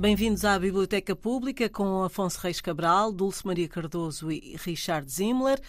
[0.00, 5.60] Bem-vindos à Biblioteca Pública com Afonso Reis Cabral, Dulce Maria Cardoso e Richard Zimmler.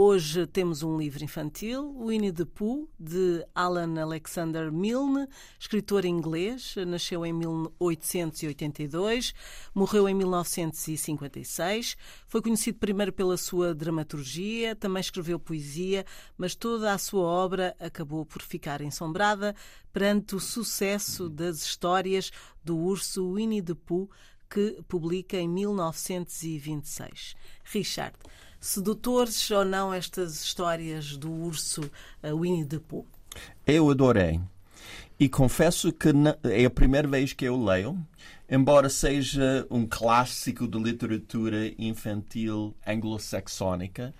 [0.00, 5.26] Hoje temos um livro infantil, Winnie the Pooh, de Alan Alexander Milne,
[5.58, 9.34] escritor inglês, nasceu em 1882,
[9.74, 11.96] morreu em 1956.
[12.28, 16.06] Foi conhecido primeiro pela sua dramaturgia, também escreveu poesia,
[16.36, 19.52] mas toda a sua obra acabou por ficar ensombrada
[19.92, 22.30] perante o sucesso das histórias
[22.62, 24.08] do urso Winnie the Pooh,
[24.48, 27.34] que publica em 1926.
[27.64, 28.16] Richard,
[28.60, 31.90] sedutores ou não estas histórias do urso
[32.22, 33.06] uh, Winnie the Pooh?
[33.66, 34.40] Eu adorei.
[35.18, 36.10] E confesso que
[36.44, 37.98] é a primeira vez que eu leio,
[38.48, 44.14] embora seja um clássico de literatura infantil anglo-saxónica,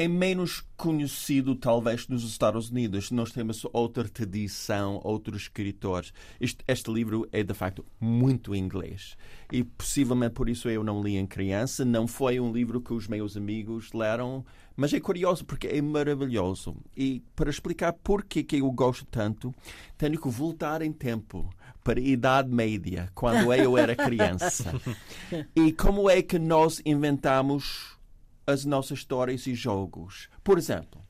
[0.00, 3.10] é menos conhecido, talvez, nos Estados Unidos.
[3.10, 6.10] Nós temos outra tradição, outros escritores.
[6.40, 9.14] Este, este, livro é, de facto, muito inglês.
[9.52, 11.84] E, possivelmente, por isso eu não li em criança.
[11.84, 14.42] Não foi um livro que os meus amigos leram.
[14.74, 16.74] Mas é curioso, porque é maravilhoso.
[16.96, 19.54] E, para explicar porquê que eu gosto tanto,
[19.98, 21.50] tenho que voltar em tempo
[21.84, 24.72] para a Idade Média, quando eu era criança.
[25.54, 27.99] e como é que nós inventamos
[28.46, 30.28] as nossas histórias e jogos.
[30.42, 31.00] Por exemplo,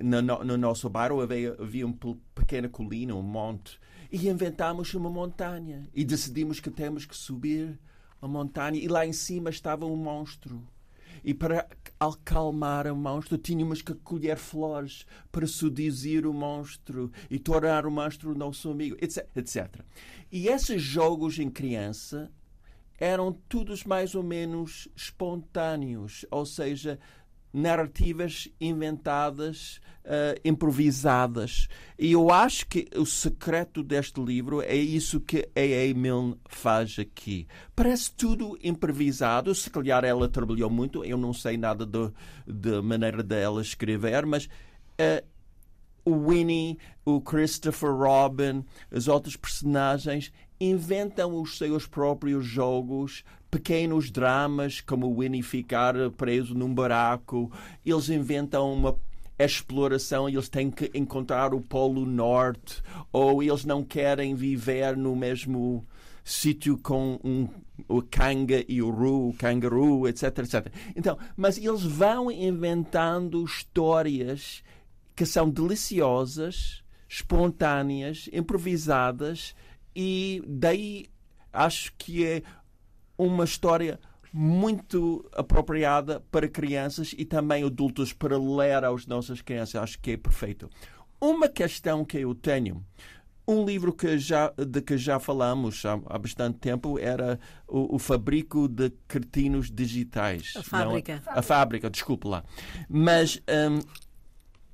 [0.00, 1.96] no, no nosso bairro havia, havia uma
[2.34, 3.78] pequena colina, um monte,
[4.10, 5.88] e inventámos uma montanha.
[5.94, 7.78] E decidimos que temos que subir
[8.20, 10.62] a montanha, e lá em cima estava um monstro.
[11.24, 11.68] E para
[12.00, 18.36] acalmar o monstro, tínhamos que colher flores para seduzir o monstro e tornar o monstro
[18.36, 19.28] nosso amigo, etc.
[19.36, 19.80] etc.
[20.30, 22.30] E esses jogos em criança
[22.98, 26.98] eram todos mais ou menos espontâneos, ou seja,
[27.52, 31.68] narrativas inventadas, uh, improvisadas.
[31.98, 35.94] E eu acho que o secreto deste livro é isso que a A.
[35.94, 37.46] Milne faz aqui.
[37.76, 39.54] Parece tudo improvisado.
[39.54, 45.26] Se calhar ela trabalhou muito, eu não sei nada da maneira dela escrever, mas uh,
[46.04, 50.32] o Winnie, o Christopher Robin, os outros personagens
[50.70, 57.50] inventam os seus próprios jogos, pequenos dramas, como o Winnie ficar preso num baraco.
[57.84, 58.96] Eles inventam uma
[59.38, 65.84] exploração, eles têm que encontrar o Polo Norte, ou eles não querem viver no mesmo
[66.24, 67.48] sítio com um,
[67.88, 70.72] o canga e o ru, o etc, etc.
[70.94, 74.62] Então, mas eles vão inventando histórias
[75.16, 79.54] que são deliciosas, espontâneas, improvisadas
[79.94, 81.06] e daí
[81.52, 82.42] acho que é
[83.16, 84.00] uma história
[84.32, 89.76] muito apropriada para crianças e também adultos para ler aos nossas crianças.
[89.76, 90.70] Acho que é perfeito.
[91.20, 92.84] Uma questão que eu tenho,
[93.46, 97.38] um livro que já, de que já falamos há, há bastante tempo era
[97.68, 100.54] o, o Fabrico de Cretinos Digitais.
[100.56, 101.22] A Fábrica.
[101.24, 102.42] Não, a Fábrica, desculpe lá.
[102.88, 103.80] Mas um,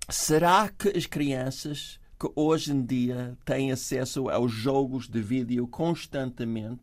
[0.08, 6.82] será que as crianças que hoje em dia têm acesso aos jogos de vídeo constantemente,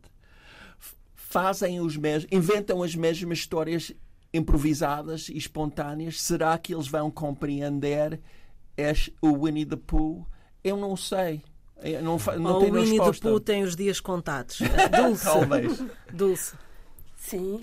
[1.14, 3.92] fazem os mesmos, inventam as mesmas histórias
[4.32, 6.20] improvisadas e espontâneas.
[6.20, 8.20] Será que eles vão compreender
[9.20, 10.26] o Winnie the Pooh?
[10.64, 11.42] Eu não sei.
[11.82, 13.22] Eu não, não o Winnie resposta.
[13.22, 14.58] the Pooh tem os dias contados.
[14.96, 15.24] Dulce.
[15.26, 15.84] Talvez.
[16.12, 16.54] Dulce.
[17.16, 17.60] Sim,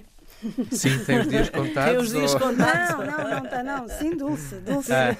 [0.71, 1.73] Sim, tem os dias contados.
[1.93, 2.39] Tem os dias ou...
[2.39, 2.89] contados.
[2.89, 3.87] Não, não, não, tá, não.
[3.87, 4.55] Sim, Dulce.
[4.55, 4.91] Dulce.
[4.91, 5.11] Ah,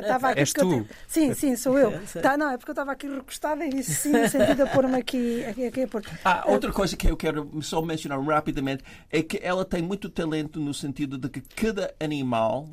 [0.00, 0.86] estava aqui és tu?
[1.06, 1.92] Sim, sim, sou eu.
[2.22, 4.96] Tá, não, é porque eu estava aqui recostada e disse sim, no sentido a pôr-me
[4.96, 6.02] aqui, aqui, aqui a pôr.
[6.24, 10.60] Ah, outra coisa que eu quero só mencionar rapidamente é que ela tem muito talento
[10.60, 12.68] no sentido de que cada animal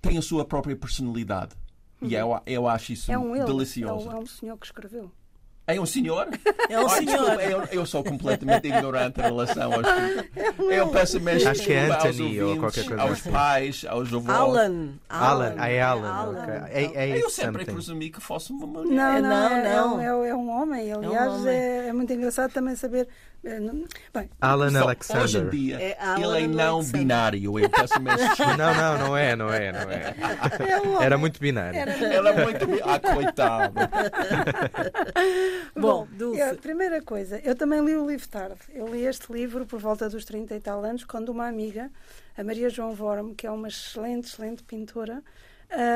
[0.00, 1.54] tem a sua própria personalidade.
[2.02, 4.08] E eu, eu acho isso é um delicioso.
[4.08, 5.12] É um, é um senhor que escreveu.
[5.74, 6.28] É um senhor?
[6.68, 7.40] É um senhor.
[7.40, 9.86] eu, eu, sou completamente ignorante em relação aos.
[10.70, 13.30] Eu peço mesmo Acho que é Anthony ouvintes, ou qualquer coisa aos assim.
[13.30, 14.36] pais, aos avós.
[14.36, 14.88] Alan.
[15.08, 15.54] Alan.
[15.58, 16.08] Ah, é Alan.
[16.12, 16.42] Alan.
[16.42, 16.54] Okay.
[16.94, 17.72] É, é eu sempre something.
[17.72, 18.94] presumi que fosse uma mulher.
[18.94, 20.00] Não, não, Não, é, não.
[20.00, 20.92] É, um- é um homem.
[20.92, 21.54] Aliás, homem.
[21.54, 23.08] é, é muito engraçado também saber.
[23.42, 25.22] Não- Bem, Alan Só, Alexander.
[25.24, 27.00] Hoje em dia, É Alan ele é não Alexander.
[27.00, 27.58] binário.
[27.58, 28.24] Eu peço imenso.
[28.58, 30.14] Não, não, não é, não é, não é.
[30.70, 31.02] é um.
[31.02, 31.78] Era muito binário.
[31.78, 32.66] Era- Ele é muito.
[32.84, 33.74] Ah, coitado.
[35.76, 36.54] Bom, eu- Dulce.
[36.56, 38.58] primeira coisa, eu também li o livro tarde.
[38.74, 41.90] Eu li este livro por volta dos 30 e tal anos, quando uma amiga,
[42.36, 45.22] a Maria João Vorme, que é uma excelente, excelente pintora,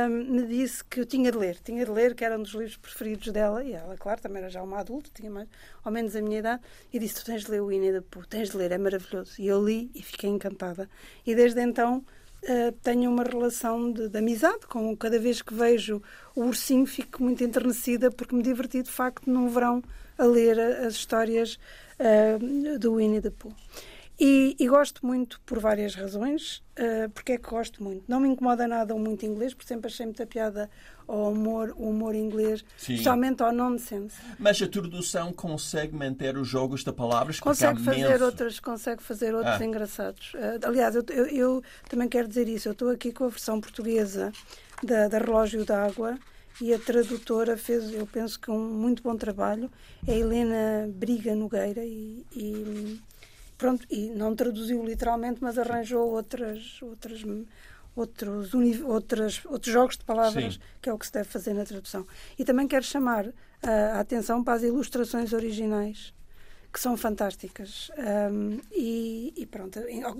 [0.08, 1.58] me disse que eu tinha de ler.
[1.62, 3.64] Tinha de ler, que era um dos livros preferidos dela.
[3.64, 5.48] E ela, claro, também era já uma adulta, tinha mais
[5.84, 6.62] ou menos a minha idade.
[6.92, 9.34] E disse: Tu tens de ler o Winnie the Pooh, tens de ler, é maravilhoso.
[9.38, 10.88] E eu li e fiquei encantada.
[11.26, 12.04] E desde então.
[12.48, 16.02] ah, tenho uma relação de, de amizade com cada vez que vejo
[16.36, 19.82] o ursinho fico muito enternecida porque me diverti de facto num verão
[20.18, 21.58] a ler as histórias
[21.98, 23.54] uh, do Winnie the Pooh.
[24.18, 26.62] E, e, gosto muito por várias razões.
[26.78, 28.04] Uh, porque é que gosto muito?
[28.06, 30.70] Não me incomoda nada o muito inglês, porque sempre achei muita piada
[31.06, 32.94] ao humor, o humor inglês, Sim.
[32.94, 34.16] especialmente ao nonsense.
[34.38, 39.60] Mas a tradução consegue manter os jogos de palavras consegue fazer outras Consegue fazer outros
[39.60, 39.64] ah.
[39.64, 40.34] engraçados.
[40.34, 42.68] Uh, aliás, eu, eu, eu, também quero dizer isso.
[42.68, 44.32] Eu estou aqui com a versão portuguesa
[44.82, 46.18] da, da Relógio d'Água
[46.60, 49.70] e a tradutora fez, eu penso que um muito bom trabalho.
[50.06, 53.00] É a Helena Briga Nogueira e, e
[53.56, 57.24] pronto, e não traduziu literalmente, mas arranjou outras, outras,
[57.94, 58.54] outros,
[58.84, 60.60] outras, outros jogos de palavras, Sim.
[60.80, 62.06] que é o que se deve fazer na tradução.
[62.38, 66.12] E também quero chamar a atenção para as ilustrações originais,
[66.72, 67.90] que são fantásticas.
[68.30, 70.16] Um, e, e, pronto, ao,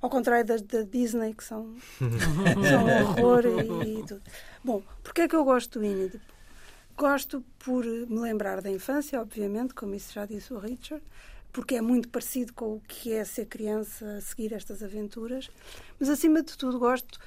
[0.00, 4.22] ao contrário das da Disney, que são, são horror e, e, tudo.
[4.64, 6.10] Bom, porquê é que eu gosto do Winnie
[6.96, 11.02] Gosto por me lembrar da infância, obviamente, como isso já disse o Richard,
[11.52, 15.50] porque é muito parecido com o que é ser criança a seguir estas aventuras,
[16.00, 17.20] mas acima de tudo gosto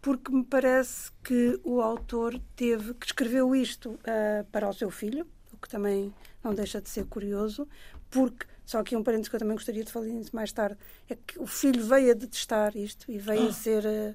[0.00, 5.26] porque me parece que o autor teve que escreveu isto uh, para o seu filho,
[5.52, 6.12] o que também
[6.42, 7.68] não deixa de ser curioso,
[8.10, 10.76] porque só aqui um parênteses que eu também gostaria de falar mais tarde
[11.08, 13.48] é que o filho veio a detestar isto e veio ah.
[13.48, 14.14] a ser uh,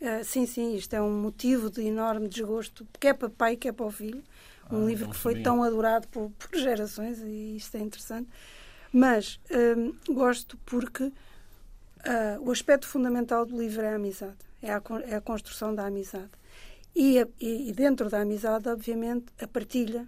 [0.00, 3.86] uh, sim, sim, isto é um motivo de enorme desgosto, quer para pai, quer para
[3.86, 4.22] o filho.
[4.70, 8.28] Um ah, livro que foi tão adorado por, por gerações e isto é interessante.
[8.92, 11.12] Mas hum, gosto porque uh,
[12.40, 16.30] o aspecto fundamental do livro é a amizade, é a, é a construção da amizade.
[16.94, 20.06] E, a, e, dentro da amizade, obviamente, a partilha,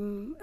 [0.00, 0.34] um,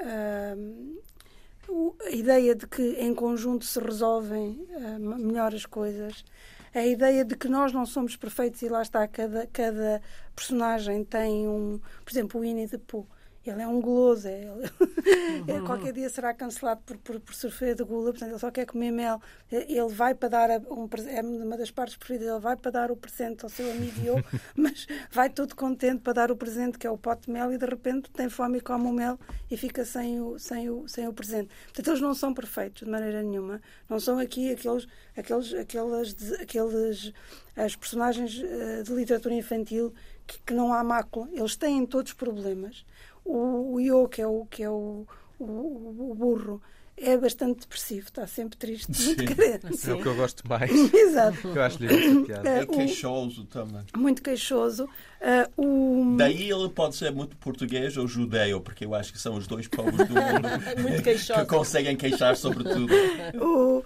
[1.69, 6.25] um, a ideia de que em conjunto se resolvem uh, melhor as coisas,
[6.73, 10.01] a ideia de que nós não somos perfeitos e lá está, cada, cada
[10.35, 11.79] personagem tem um.
[12.03, 13.05] Por exemplo, o Winnie the Pooh
[13.45, 15.65] ele é um guloso, é, ele, uhum.
[15.65, 19.19] qualquer dia será cancelado por, por, por de gula, portanto ele só quer comer mel.
[19.51, 22.95] Ele vai para dar um é uma das partes preferidas, ele vai para dar o
[22.95, 24.23] presente ao seu amigo eu,
[24.55, 27.57] mas vai todo contente para dar o presente, que é o pote de mel, e
[27.57, 31.07] de repente tem fome e come o mel e fica sem o, sem o, sem
[31.07, 31.49] o presente.
[31.65, 33.59] Portanto, eles não são perfeitos de maneira nenhuma.
[33.89, 37.13] Não são aqui aqueles, aqueles, aqueles, aqueles
[37.55, 39.93] as personagens eh, de literatura infantil
[40.25, 41.27] que, que não há mácula.
[41.33, 42.85] Eles têm todos problemas
[43.25, 45.05] o, o Io, que é o, que é o,
[45.39, 46.61] o, o burro,
[47.03, 49.89] é bastante depressivo, está sempre triste, muito carente.
[49.89, 50.71] É o que eu gosto mais.
[50.93, 51.47] Exato.
[51.47, 52.49] eu acho-lhe piada.
[52.49, 53.83] É queixoso também.
[53.95, 54.87] Muito queixoso.
[55.21, 56.17] Uh, o...
[56.17, 59.67] Daí ele pode ser muito português ou judeu, porque eu acho que são os dois
[59.67, 60.13] povos do
[60.81, 62.93] mundo que conseguem queixar sobre tudo.
[63.39, 63.83] O, uh,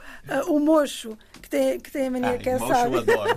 [0.54, 3.00] o mocho, que tem, que tem a mania ah, que é sábio.
[3.00, 3.36] adoro.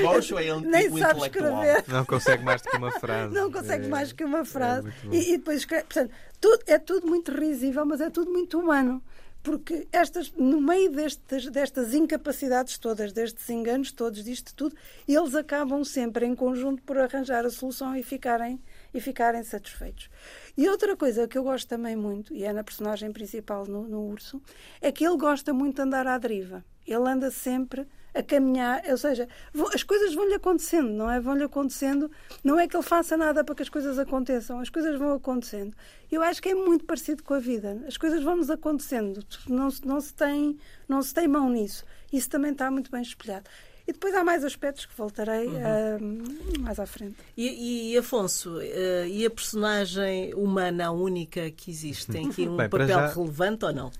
[0.00, 1.84] O mocho é Nem sabe escrever.
[1.88, 3.34] Não consegue mais do que uma frase.
[3.34, 4.88] Não consegue é, mais que uma frase.
[4.88, 5.84] É e, e, depois escreve.
[5.84, 9.02] Portanto, tudo, é tudo muito risível, mas é tudo muito humano
[9.46, 14.74] porque estas, no meio destes, destas incapacidades todas, destes enganos todos, disto tudo,
[15.06, 18.60] eles acabam sempre em conjunto por arranjar a solução e ficarem,
[18.92, 20.10] e ficarem satisfeitos.
[20.58, 24.08] E outra coisa que eu gosto também muito, e é na personagem principal no, no
[24.08, 24.42] Urso,
[24.80, 26.64] é que ele gosta muito de andar à deriva.
[26.84, 27.86] Ele anda sempre
[28.16, 29.28] a caminhar, ou seja,
[29.74, 31.20] as coisas vão-lhe acontecendo, não é?
[31.20, 32.10] Vão-lhe acontecendo,
[32.42, 35.76] não é que ele faça nada para que as coisas aconteçam, as coisas vão acontecendo.
[36.10, 40.00] Eu acho que é muito parecido com a vida, as coisas vão-nos acontecendo, não, não,
[40.00, 40.58] se tem,
[40.88, 41.84] não se tem mão nisso.
[42.12, 43.50] Isso também está muito bem espelhado.
[43.88, 46.24] E depois há mais aspectos que voltarei uhum.
[46.24, 47.16] uh, mais à frente.
[47.36, 52.56] E, e Afonso, uh, e a personagem humana, a única que existe, tem aqui um
[52.56, 53.92] Bem, papel já, relevante ou não?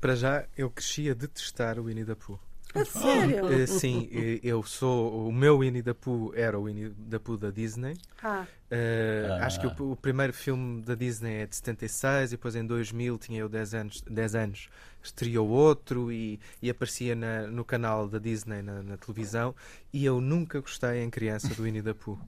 [0.00, 2.38] Para já, eu cresci a detestar o Winnie the Pooh.
[2.74, 3.46] A sério?
[3.46, 5.28] Uh, sim, uh, eu sou.
[5.28, 7.94] O meu Winnie the Pooh era o Winnie the Pooh da Disney.
[8.22, 8.46] Ah.
[8.70, 9.46] Uh, ah.
[9.46, 13.18] Acho que o, o, primeiro filme da Disney é de 76 e depois em 2000
[13.18, 14.68] tinha eu 10 anos, 10 anos
[15.02, 19.54] estreou outro e, e aparecia na, no canal da Disney na, na, televisão
[19.92, 22.18] e eu nunca gostei em criança do Winnie the Pooh.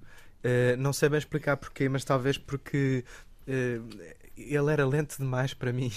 [0.78, 3.04] não sei bem explicar porquê, mas talvez porque
[4.36, 5.92] ele era lento demais para mim.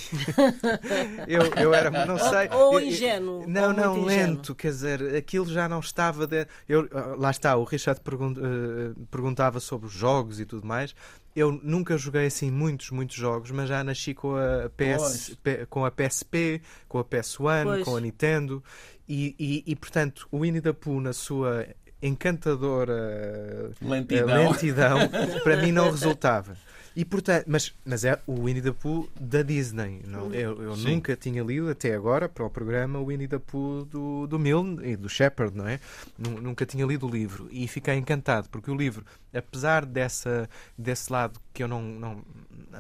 [1.28, 2.50] eu, eu era, não sei.
[2.52, 3.42] Ou, ou ingênuo.
[3.42, 4.54] Eu, não, ou não, lento.
[4.54, 6.28] Quer dizer, aquilo já não estava.
[6.28, 6.88] De, eu,
[7.18, 10.96] lá está, o Richard pergun uh, perguntava sobre os jogos e tudo mais.
[11.36, 15.38] Eu nunca joguei assim muitos, muitos jogos, mas já nasci com a, PS,
[15.70, 17.86] com a PSP, com a PS1, pois.
[17.86, 18.64] com a Nintendo.
[19.08, 21.66] E, e, e, portanto, o Winnie the Pooh, na sua
[22.02, 24.98] encantadora lentidão, lentidão
[25.44, 26.58] para mim não resultava.
[26.98, 30.02] E portanto, mas, mas é o Winnie the Pooh da Disney.
[30.08, 30.34] Não?
[30.34, 34.26] Eu, eu nunca tinha lido até agora para o programa o Winnie the Pooh do,
[34.26, 35.80] do Milne e do Shepard, não é?
[36.18, 41.40] Nunca tinha lido o livro e fiquei encantado porque o livro, apesar dessa, desse lado
[41.54, 42.26] que eu não, não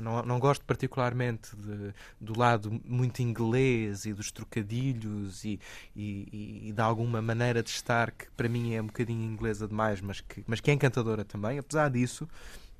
[0.01, 5.59] não, não gosto particularmente de, do lado muito inglês e dos trocadilhos e,
[5.95, 10.01] e, e, de alguma maneira de estar que para mim é um bocadinho inglesa demais,
[10.01, 11.57] mas que, mas que é encantadora também.
[11.57, 12.27] Apesar disso,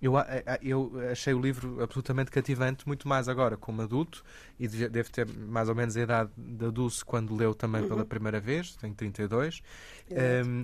[0.02, 0.14] eu,
[0.62, 4.24] eu achei o livro absolutamente cativante, muito mais agora como adulto,
[4.60, 8.06] e deve ter mais ou menos a idade da Dulce quando leu também pela uhum.
[8.06, 9.62] primeira vez, tenho 32.
[10.46, 10.64] Um,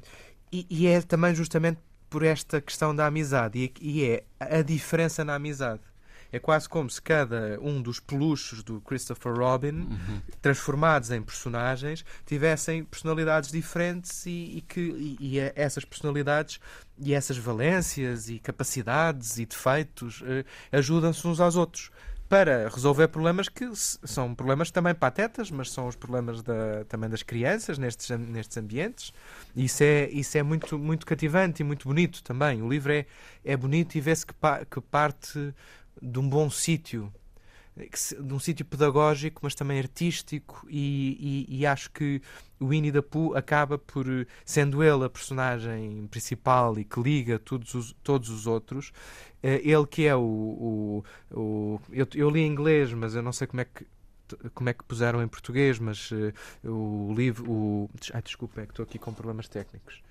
[0.51, 5.25] e, e é também justamente por esta questão da amizade, e, e é a diferença
[5.25, 5.81] na amizade.
[6.33, 10.21] É quase como se cada um dos peluches do Christopher Robin, uhum.
[10.41, 16.59] transformados em personagens, tivessem personalidades diferentes e, e que e, e, essas personalidades
[16.97, 21.91] e essas valências e capacidades e defeitos eh, ajudam-se uns aos outros
[22.33, 27.21] para resolver problemas que são problemas também patetas, mas são os problemas da, também das
[27.21, 29.13] crianças nestes, nestes ambientes.
[29.55, 32.59] Isso é, isso é muito, muito cativante e muito bonito também.
[32.63, 33.05] O livro é,
[33.45, 35.53] é bonito e vê-se que, pa, que parte
[36.01, 37.11] de um bom sítio,
[37.75, 42.21] de um sítio pedagógico, mas também artístico, e, e, e, acho que
[42.59, 44.05] o Winnie the Pooh acaba por,
[44.45, 48.91] sendo ele a personagem principal e que liga todos os, todos os outros,
[49.41, 50.21] eh, ele que é o.
[50.21, 53.85] o, o eu, eu li em inglês, mas eu não sei como é que
[54.53, 56.33] como é que puseram em português, mas uh,
[56.63, 57.49] o livro.
[57.49, 57.89] O...
[58.13, 60.01] Ai, desculpa, é que estou aqui com problemas técnicos.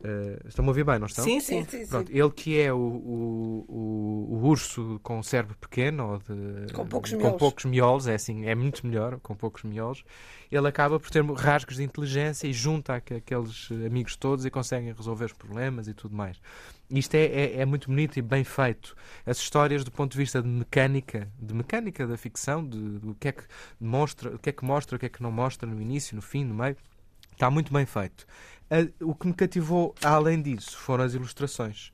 [0.00, 1.24] Uh, estão a ouvir bem, não estão?
[1.24, 1.64] Sim, sim.
[1.64, 6.72] sim, Pronto, ele que é o, o, o, o, urso com cérebro pequeno, ou de,
[6.72, 7.38] com, poucos, com miolos.
[7.38, 10.04] poucos miolos, é assim, é muito melhor, com poucos miolos,
[10.52, 15.24] ele acaba por ter rasgos de inteligência e junta aqueles amigos todos e conseguem resolver
[15.24, 16.40] os problemas e tudo mais.
[16.88, 18.94] Isto é, é, é, muito bonito e bem feito.
[19.26, 23.14] As histórias do ponto de vista de mecânica, de mecânica da ficção, de, de o
[23.16, 23.42] que é que
[23.80, 26.22] mostra, o que é que mostra, o que é que não mostra no início, no
[26.22, 26.76] fim, no meio,
[27.32, 28.26] está muito bem feito
[29.00, 31.92] o que me cativou, além disso, foram as ilustrações.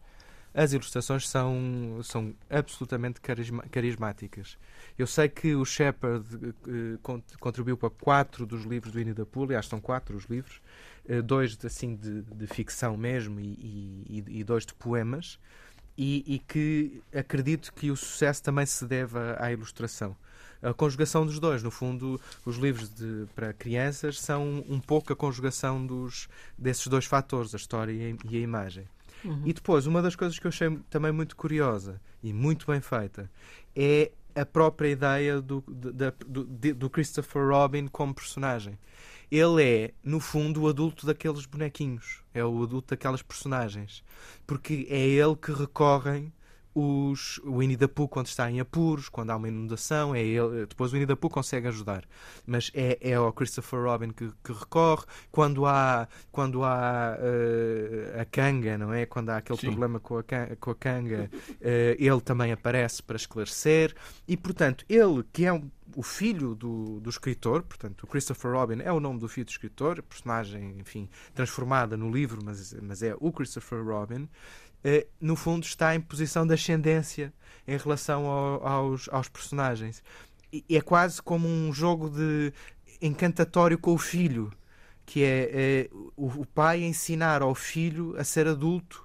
[0.52, 4.56] As ilustrações são, são absolutamente carisma, carismáticas.
[4.96, 9.66] Eu sei que o Shepard uh, contribuiu para quatro dos livros do the Pooh, aliás,
[9.66, 10.60] são quatro os livros,
[11.08, 13.44] uh, dois assim, de, de, ficção mesmo e,
[14.08, 15.40] e, e dois de poemas,
[15.98, 20.16] e, e, que acredito que o sucesso também se deve à ilustração
[20.64, 21.62] a conjugação dos dois.
[21.62, 27.04] No fundo, os livros de, para crianças são um pouco a conjugação dos, desses dois
[27.04, 28.88] fatores, a história e a, imagem.
[29.24, 29.42] Uhum.
[29.44, 33.30] E depois, uma das coisas que eu achei também muito curiosa e muito bem feita
[33.76, 36.44] é a própria ideia do, do,
[36.74, 38.78] do Christopher Robin como personagem.
[39.30, 42.22] Ele é, no fundo, o adulto daqueles bonequinhos.
[42.32, 44.04] É o adulto daquelas personagens.
[44.46, 46.32] Porque é ele que recorrem
[46.74, 50.66] os, o Winnie the Pooh quando está em apuros, quando há uma inundação, é ele,
[50.66, 52.04] depois o Winnie the Pooh consegue ajudar,
[52.46, 58.24] mas é, é o Christopher Robin que, que recorre, quando há, quando há uh, a
[58.24, 59.06] canga, não é?
[59.06, 59.68] Quando há aquele Sim.
[59.68, 60.22] problema com a,
[60.58, 61.60] com a canga, uh,
[61.98, 63.94] ele também aparece para esclarecer,
[64.26, 68.80] e portanto, ele que é um, o filho do, do escritor, portanto, o Christopher Robin
[68.82, 73.14] é o nome do filho do escritor, personagem, enfim, transformada no livro, mas, mas é
[73.20, 74.28] o Christopher Robin.
[74.84, 77.32] Eh, no fundo, está em posição de ascendência
[77.66, 80.02] em relação ao, aos, aos personagens.
[80.52, 82.52] E é quase como um jogo de
[83.00, 84.52] encantatório com o filho,
[85.06, 89.04] que é, é o, o pai ensinar ao filho a ser adulto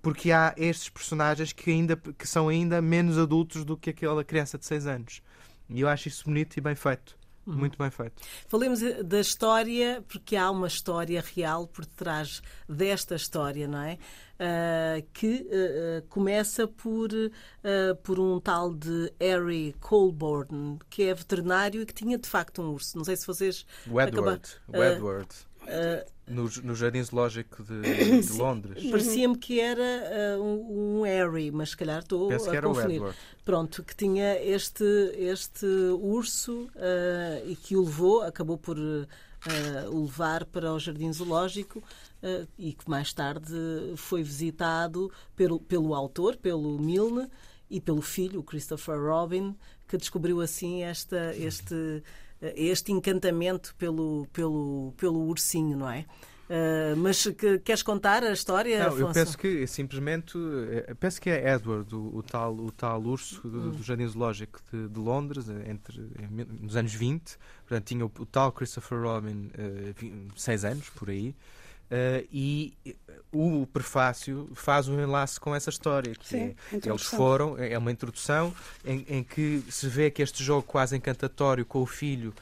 [0.00, 4.56] porque há estes personagens que, ainda, que são ainda menos adultos do que aquela criança
[4.56, 5.22] de 6 anos.
[5.68, 7.16] E eu acho isso bonito e bem feito.
[7.48, 7.56] Uhum.
[7.56, 8.22] Muito bem feito.
[8.46, 13.98] Falemos da história, porque há uma história real por trás desta história, não é?
[14.38, 21.80] Uh, que uh, começa por, uh, por um tal de Harry Colborne, que é veterinário
[21.80, 22.98] e que tinha de facto um urso.
[22.98, 23.64] Não sei se vocês.
[23.90, 24.42] O Edward.
[24.68, 25.28] O Edward.
[26.26, 27.80] No, no Jardim Zoológico de,
[28.22, 28.90] de Londres.
[28.90, 33.00] Parecia-me que era uh, um, Harry, mas se calhar estou Penso a que era confundir.
[33.00, 33.18] O Edward.
[33.44, 34.84] Pronto, que tinha este,
[35.16, 39.06] este urso uh, e que o levou, acabou por uh,
[39.90, 41.82] o levar para o Jardim Zoológico
[42.58, 43.54] e que mais tarde
[43.94, 47.30] foi visitado pelo, pelo autor, pelo Milne,
[47.70, 49.54] e pelo filho, o Christopher Robin,
[49.86, 52.02] que descobriu assim esta, este
[52.40, 56.04] este encantamento pelo, pelo, pelo ursinho, não é?
[56.48, 58.78] Uh, mas que, queres contar a história?
[58.78, 59.02] Não, Afonso?
[59.02, 60.38] eu penso que simplesmente
[60.70, 63.82] eh, penso que é Edward, o, o tal, o tal urso do, do hum.
[63.82, 66.00] Jardim Zoológico de, de, Londres, eh, entre,
[66.62, 67.36] nos anos 20.
[67.66, 71.36] Portanto, tinha o, o tal Christopher Robin, uh, seis anos por aí.
[71.90, 72.74] Uh, e
[73.32, 76.14] o prefácio faz um enlace com essa história.
[76.14, 78.54] Que Sim, é, eles foram, é uma introdução
[78.84, 82.34] em, em, que se vê que este jogo quase encantatório com o filho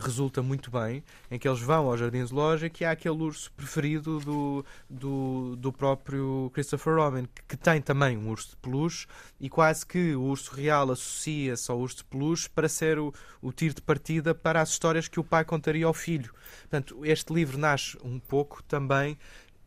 [0.00, 4.18] resulta muito bem, em que eles vão ao jardim zoológico e há aquele urso preferido
[4.20, 9.06] do, do, do próprio Christopher Robin, que, que tem também um urso de peluche
[9.40, 13.52] e quase que o urso real associa-se ao urso de peluche para ser o, o
[13.52, 16.32] tiro de partida para as histórias que o pai contaria ao filho.
[16.62, 19.16] Portanto, este livro nasce um pouco também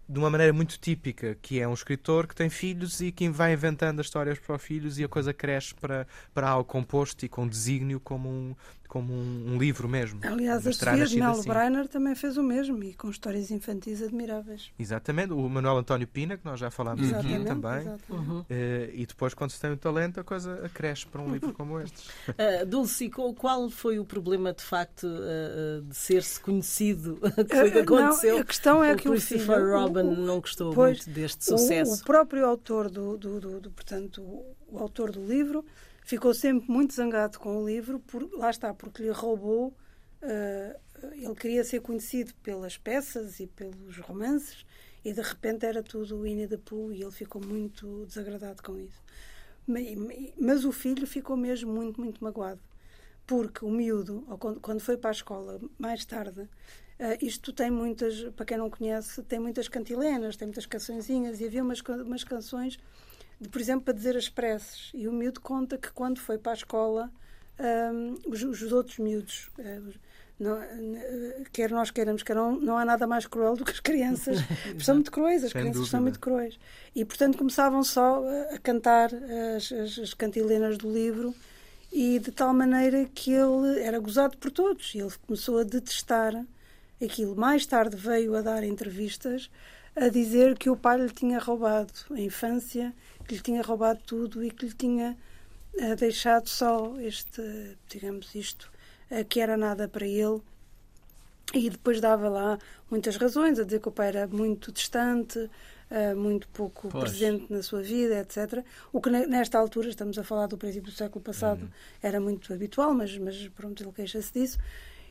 [0.10, 3.52] de uma maneira muito típica, que é um escritor que tem filhos e que vai
[3.52, 7.30] inventando as histórias para os filhos e a coisa cresce para, para algo composto e
[7.30, 8.56] com desígnio como um,
[8.88, 10.20] como um, um livro mesmo.
[10.24, 11.48] Aliás, a Sofia assim.
[11.48, 14.72] Breiner também fez o mesmo e com histórias infantis admiráveis.
[14.80, 17.88] Exatamente, o Manuel António Pina, que nós já falámos exatamente, aqui também.
[18.10, 18.40] Uhum.
[18.40, 18.46] Uh,
[18.94, 22.10] e depois, quando se tem o talento, a coisa cresce para um livro como este.
[22.30, 27.80] Uh, Dulce, qual foi o problema de facto uh, de ser-se conhecido que foi que
[27.80, 28.36] aconteceu?
[28.36, 31.46] Não, a questão é o que o Christopher Robin o, não gostou pois, muito deste
[31.46, 31.92] sucesso.
[31.92, 35.66] O, o próprio autor do, do, do, do portanto, o autor do livro
[36.08, 39.76] ficou sempre muito zangado com o livro, por, lá está, porque lhe roubou.
[40.24, 40.80] Uh,
[41.14, 44.66] ele queria ser conhecido pelas peças e pelos romances,
[45.04, 49.04] e de repente era tudo Winnie the Pooh, e ele ficou muito desagradado com isso.
[49.68, 49.86] Mas,
[50.40, 52.62] mas o filho ficou mesmo muito, muito magoado,
[53.28, 54.26] porque o miúdo,
[54.62, 56.48] quando foi para a escola, mais tarde, uh,
[57.22, 61.62] isto tem muitas, para quem não conhece, tem muitas cantilenas, tem muitas cançõezinhas, e havia
[61.62, 62.80] umas, umas canções
[63.40, 64.92] de, por exemplo, para dizer as preces.
[64.94, 67.12] E o miúdo conta que quando foi para a escola,
[67.60, 69.94] um, os, os, outros miúdos, uh,
[70.40, 73.80] não, uh, quer nós queiramos, quer não, não há nada mais cruel do que as
[73.80, 74.40] crianças.
[74.80, 75.92] são muito cruéis, as Sem crianças dúvida.
[75.92, 76.60] são muito cruéis.
[76.96, 79.12] E, portanto, começavam só a cantar
[79.56, 81.34] as, as, as cantilenas do livro
[81.92, 84.94] e de tal maneira que ele era gozado por todos.
[84.94, 86.34] E ele começou a detestar
[87.04, 87.36] aquilo.
[87.36, 89.50] Mais tarde veio a dar entrevistas
[89.96, 92.94] a dizer que o pai lhe tinha roubado a infância
[93.28, 95.18] que lhe tinha roubado tudo e que lhe tinha
[95.76, 98.72] uh, deixado só este, digamos, isto,
[99.12, 100.42] uh, que era nada para ele.
[101.54, 106.16] E depois dava lá muitas razões, a dizer que o pai era muito distante, uh,
[106.16, 107.04] muito pouco pois.
[107.04, 108.64] presente na sua vida, etc.
[108.92, 111.70] O que nesta altura, estamos a falar do princípio do século passado, uhum.
[112.02, 114.58] era muito habitual, mas, mas pronto, ele queixa-se disso.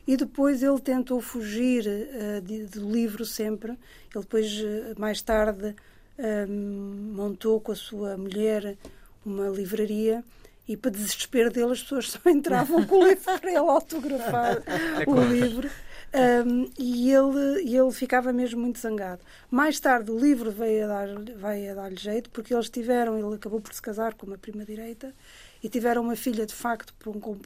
[0.05, 3.71] E depois ele tentou fugir uh, de, do livro sempre.
[3.71, 5.75] Ele depois, uh, mais tarde,
[6.19, 8.77] um, montou com a sua mulher
[9.25, 10.23] uma livraria
[10.67, 15.09] e para desespero dele as pessoas só entravam com o livro para ele autografar é
[15.09, 15.69] o livro
[16.13, 19.21] um, e ele, ele ficava mesmo muito zangado.
[19.51, 23.35] Mais tarde o livro veio a dar, veio a dar-lhe jeito porque eles tiveram, ele
[23.35, 25.13] acabou por se casar com uma prima direita
[25.61, 27.39] e tiveram uma filha de facto com,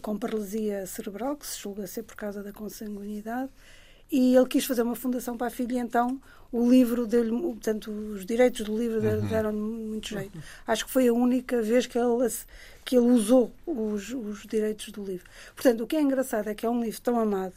[0.00, 3.50] com paralisia cerebral que se julga ser por causa da consanguinidade
[4.10, 7.90] e ele quis fazer uma fundação para a filha e então o livro dele, portanto,
[7.90, 9.26] os direitos do livro uhum.
[9.28, 10.34] deram muito jeito.
[10.34, 10.42] Uhum.
[10.66, 12.30] Acho que foi a única vez que ele,
[12.84, 15.28] que ele usou os, os direitos do livro.
[15.54, 17.54] Portanto, o que é engraçado é que é um livro tão amado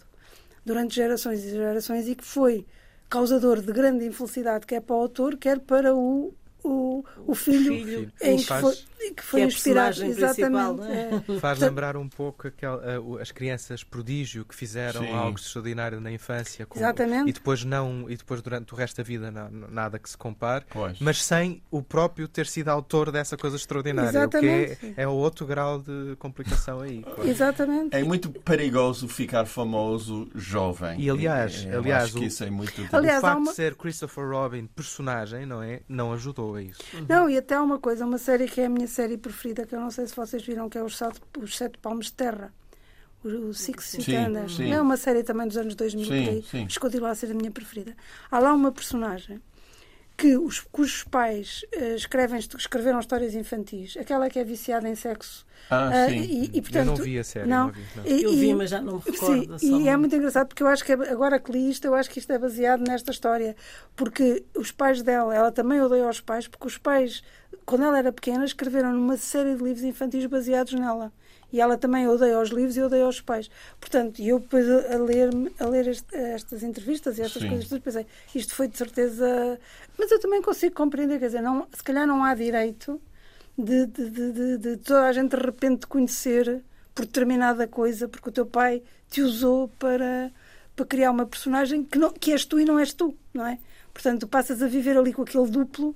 [0.66, 2.66] durante gerações e gerações e que foi
[3.10, 6.34] causador de grande infelicidade, quer para o autor, quer para o
[6.64, 8.78] o, o filho, filho em que foi,
[9.16, 10.82] que foi que é inspirado exatamente.
[10.84, 11.40] É.
[11.40, 15.14] Faz lembrar um pouco aquela, uh, as crianças prodígio que fizeram Sim.
[15.14, 17.30] algo extraordinário na infância com, exatamente.
[17.30, 20.66] e depois não e depois durante o resto da vida não, nada que se compare,
[20.70, 21.00] pois.
[21.00, 24.74] mas sem o próprio ter sido autor dessa coisa extraordinária, exatamente.
[24.74, 27.04] o que é, é outro grau de complicação aí.
[27.24, 27.96] Exatamente.
[27.96, 31.00] É muito perigoso ficar famoso jovem.
[31.00, 33.50] E aliás, eu aliás, o, isso é muito aliás, o facto uma...
[33.52, 36.82] de ser Christopher Robin personagem, não é, não ajudou a isso.
[37.08, 39.80] Não, e até uma coisa, uma série que é a minha série preferida, que eu
[39.80, 42.54] não sei se vocês viram, que é Os Sete, os Sete Palmos de Terra.
[43.24, 44.46] O Six Under.
[44.74, 47.96] É uma série também dos anos 2000, sim, continua a ser a minha preferida.
[48.32, 49.40] Há lá uma personagem
[50.22, 55.48] que os, cujos pais uh, escrevem, escreveram histórias infantis, aquela que é viciada em sexo.
[55.68, 56.20] Ah, uh, sim.
[56.20, 57.50] E, e, portanto, eu não vi a série.
[57.50, 58.06] Não, não vi, não.
[58.06, 59.58] E, eu vi, mas já não me recordo.
[59.58, 62.08] Sim, e é muito engraçado porque eu acho que agora que li isto, eu acho
[62.08, 63.56] que isto é baseado nesta história.
[63.96, 67.24] Porque os pais dela, ela também odeia os pais, porque os pais,
[67.66, 71.12] quando ela era pequena, escreveram uma série de livros infantis baseados nela
[71.52, 73.50] e ela também odeia os livros e odeia os pais.
[73.80, 77.50] Portanto, eu depois a ler, a ler este, estas entrevistas e estas Sim.
[77.50, 79.60] coisas, pensei, isto foi de certeza.
[79.98, 83.02] Mas eu também consigo compreender, quer dizer, não, se calhar não há direito
[83.58, 86.64] de, de, de, de, toda a gente de repente conhecer
[86.96, 90.32] por determinada coisa, porque o teu pai te usou para,
[90.76, 93.60] para criar uma personagem que, não, que és tu e não és tu, não é?
[93.94, 95.96] Portanto, tu passas a viver ali com aquele duplo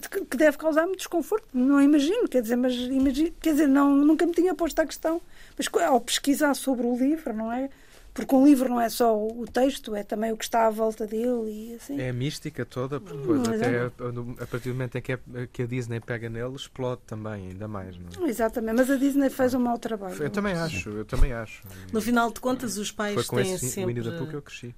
[0.00, 1.46] que, que, deve causar muito desconforto.
[1.52, 5.20] Não imagino, quer dizer, mas imagino, quer dizer, não, nunca me tinha posto a questão,
[5.56, 7.68] mas ao pesquisar sobre o livro, não é?
[8.14, 11.04] porque um livro não é só o texto, é também o que está à volta
[11.04, 12.00] dele e assim.
[12.00, 15.12] É a mística toda, porque depois Hum, até a, a partir do momento em que,
[15.12, 15.18] é,
[15.52, 17.96] que a Disney pega nele, explode também, ainda mais.
[17.98, 18.30] Não é?
[18.30, 20.22] Exatamente, mas a Disney fez um mau trabalho.
[20.22, 21.64] Eu também acho, eu também acho.
[21.92, 24.42] No final de contas, os pais Foi com têm esse sempre the Pooh que eu
[24.42, 24.72] cresci.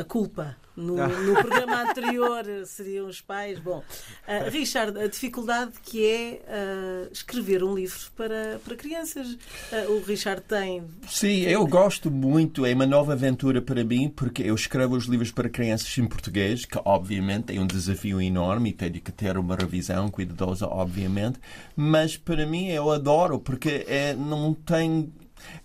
[0.00, 0.56] A, culpa.
[0.76, 1.08] No, Ah.
[1.08, 3.58] no programa anterior seriam os pais.
[3.58, 3.82] Bom,
[4.28, 9.38] ah, Richard, a dificuldade que é ah, escrever um livro para, para crianças.
[9.72, 10.84] Ah, o Richard tem.
[11.08, 12.66] Sim, eu gosto muito.
[12.66, 16.66] É uma nova aventura para mim, porque eu escrevo os livros para crianças em português,
[16.66, 21.38] que obviamente é um desafio enorme e tenho que ter uma revisão cuidadosa, obviamente.
[21.74, 25.10] Mas para mim eu adoro, porque é, não tem.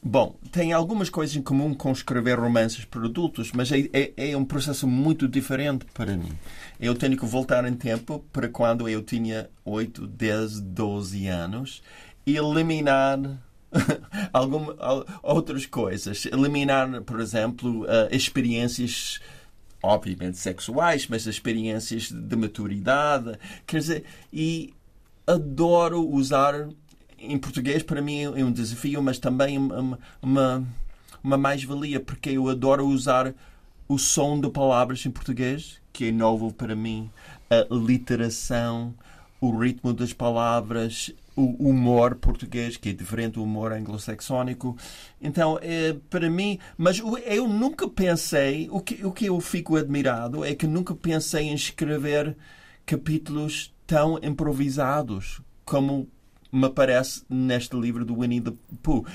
[0.03, 4.37] Bom, tem algumas coisas em comum com escrever romances para adultos, mas é, é, é
[4.37, 6.31] um processo muito diferente para mim.
[6.79, 11.81] Eu tenho que voltar em tempo para quando eu tinha 8, 10, 12 anos
[12.25, 13.19] e eliminar
[14.33, 16.25] alguma, al- outras coisas.
[16.25, 19.19] Eliminar, por exemplo, eh, experiências
[19.83, 23.37] obviamente sexuais, mas experiências de maturidade.
[23.65, 24.73] Quer dizer, e
[25.25, 26.67] adoro usar
[27.21, 32.87] em português para mim é um desafio, mas também uma, uma, mais-valia, porque eu adoro
[32.87, 33.33] usar
[33.87, 37.09] o som de palavras em português, que é novo para mim,
[37.49, 38.93] a literação,
[39.39, 44.77] o ritmo das palavras, o humor português, que é diferente do humor anglo-saxónico.
[45.21, 50.45] Então, é, para mim, mas eu nunca pensei, o que, o que eu fico admirado
[50.45, 52.35] é que nunca pensei em escrever
[52.85, 56.07] capítulos tão improvisados como
[56.51, 59.05] me parece neste livro do Winnie the Pooh.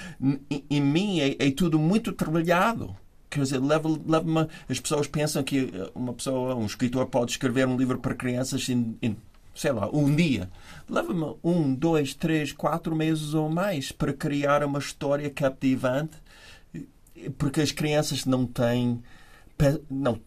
[0.70, 2.96] Em, mim é, é tudo muito trabalhado.
[3.29, 7.77] Quer dizer, leva, leva as pessoas pensam que uma pessoa, um escritor, pode escrever um
[7.77, 9.16] livro para crianças em, em
[9.55, 10.51] sei lá, um dia.
[10.88, 16.16] Leva-me um, dois, três, quatro meses ou mais para criar uma história cativante,
[17.38, 19.03] porque as crianças não têm.
[19.90, 20.20] Não,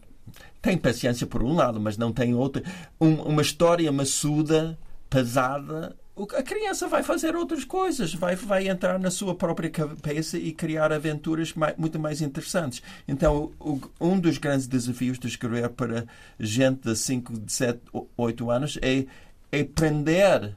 [0.60, 2.62] têm paciência por um lado, mas não têm outra.
[3.00, 5.96] Um- uma história maçuda, pesada.
[6.36, 10.92] A criança vai fazer outras coisas, vai, vai entrar na sua própria cabeça e criar
[10.92, 12.82] aventuras mai- muito mais interessantes.
[13.08, 16.04] Então, o- um dos grandes desafios de escrever para
[16.38, 17.80] gente de 5, de 7,
[18.18, 19.06] 8 anos é,
[19.50, 20.54] é prender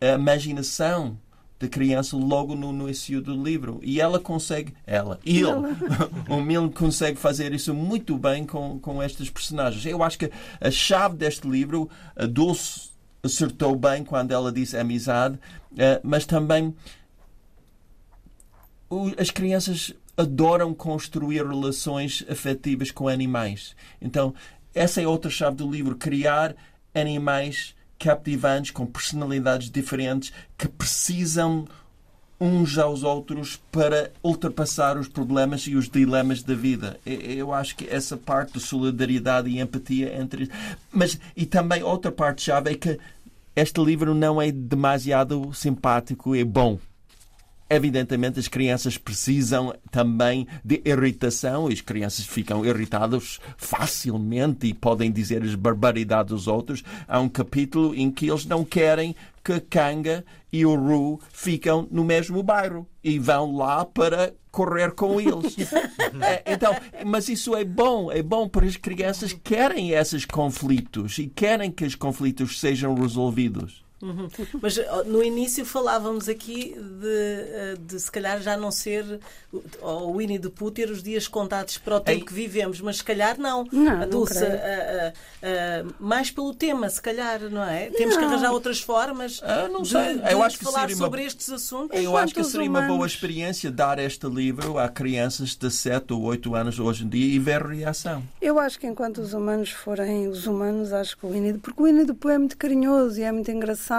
[0.00, 1.18] a imaginação
[1.58, 3.80] da criança logo no início do livro.
[3.82, 5.44] E ela consegue, ela, ele,
[6.28, 9.84] o Milne consegue fazer isso muito bem com, com estes personagens.
[9.84, 12.89] Eu acho que a chave deste livro, a Dulce
[13.22, 15.38] acertou bem quando ela disse amizade,
[15.76, 16.74] eh, mas também
[19.18, 23.76] as crianças adoram construir relações afetivas com animais.
[24.00, 24.34] Então,
[24.74, 26.54] essa é outra chave do livro: criar
[26.94, 31.66] animais captivantes, com personalidades diferentes, que precisam
[32.40, 36.98] uns aos outros para ultrapassar os problemas e os dilemas da vida.
[37.04, 40.50] E- Eu acho que essa parte de solidariedade e empatia entre.
[40.90, 42.98] Mas, e também outra parte chave é que
[43.54, 46.78] este livro não é demasiado simpático e bom.
[47.72, 51.68] Evidentemente, as crianças precisam também de irritação.
[51.68, 56.82] As crianças ficam irritadas facilmente e podem dizer as barbaridades dos outros.
[57.06, 62.04] Há um capítulo em que eles não querem que Kanga e o Ru ficam no
[62.04, 65.56] mesmo bairro e vão lá para correr com eles.
[66.22, 66.74] É, então,
[67.06, 71.84] mas isso é bom, é bom porque as crianças querem esses conflitos e querem que
[71.84, 73.84] os conflitos sejam resolvidos.
[74.02, 74.28] Uhum.
[74.62, 79.20] Mas no início falávamos aqui de, eh, de se calhar já não ser
[79.82, 82.24] o- Winnie the Pooh ter os dias contados para o tempo Ei.
[82.24, 83.66] que vivemos, mas se calhar não.
[83.70, 84.38] Não, a Dulce,
[85.98, 87.90] mais pelo tema, se calhar, não é?
[87.90, 88.28] Temos que Não.
[88.30, 90.18] arranjar outras formas Ah, não de, sei.
[90.18, 91.98] de Eu acho que falar seria uma- sobre estes assuntos.
[92.00, 96.12] Eu acho que seria uma boa humanos- experiência dar este livro a crianças de 7
[96.12, 98.22] ou 8 anos hoje em dia e ver a reação.
[98.40, 101.84] Eu acho que enquanto os humanos forem os humanos, acho que o Winnie porque o
[101.86, 103.89] Winnie the Pooh é muito carinhoso e é muito engraçado.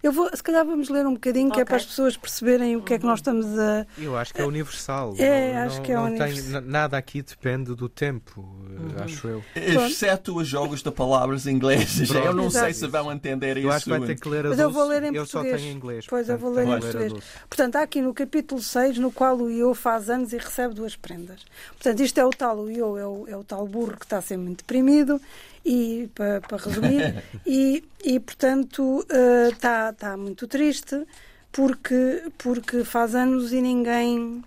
[0.00, 2.82] Eu vou, se calhar vamos ler um bocadinho, que é para as pessoas perceberem o
[2.82, 3.84] que é que nós estamos a.
[3.98, 5.12] Eu acho que é universal.
[5.18, 6.42] É, Não- acho não- que é não universal.
[6.44, 9.02] tem- na- nada aqui depende do tempo, Uhum.
[9.04, 9.44] acho eu.
[9.56, 12.08] Exceto os jogos de palavras inglesas.
[12.08, 12.26] Pronto.
[12.26, 12.74] Eu não sei Exato.
[12.74, 13.70] se vão entender Eu isso.
[13.72, 15.62] acho que vai ter que ler a Mas eu vou ler em Eu só português.
[15.62, 16.06] tenho inglês.
[16.08, 17.12] Pois, eu portanto, vou ler em a português.
[17.50, 20.94] Portanto, há aqui no capítulo 6, no qual o Io faz anos e recebe duas
[20.94, 21.40] prendas.
[21.72, 24.20] Portanto, isto é o tal, o Io é o, é o tal burro que está
[24.20, 25.20] sempre muito deprimido,
[25.68, 31.06] e, para, para resumir, e, e portanto eh, está, está muito triste
[31.52, 34.42] porque, porque faz anos e ninguém,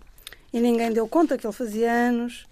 [0.52, 2.48] e ninguém deu conta que ele fazia anos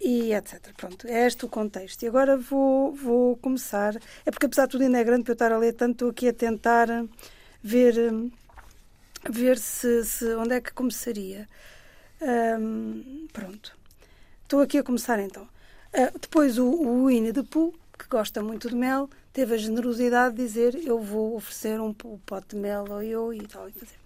[0.00, 0.72] e etc.
[0.76, 2.02] Pronto, é este o contexto.
[2.02, 3.94] E agora vou, vou começar.
[4.26, 6.10] É porque, apesar de tudo, ainda é grande para eu estar a ler tanto, estou
[6.10, 6.88] aqui a tentar
[7.62, 7.94] ver,
[9.28, 11.48] ver se, se onde é que começaria.
[12.20, 13.76] Hum, pronto.
[14.42, 15.44] Estou aqui a começar então.
[15.94, 20.36] Uh, depois o, o Winnie the Pooh, que gosta muito de mel, teve a generosidade
[20.36, 23.68] de dizer eu vou oferecer um, pote de mel ao eu e tal.
[23.68, 23.98] E fazer.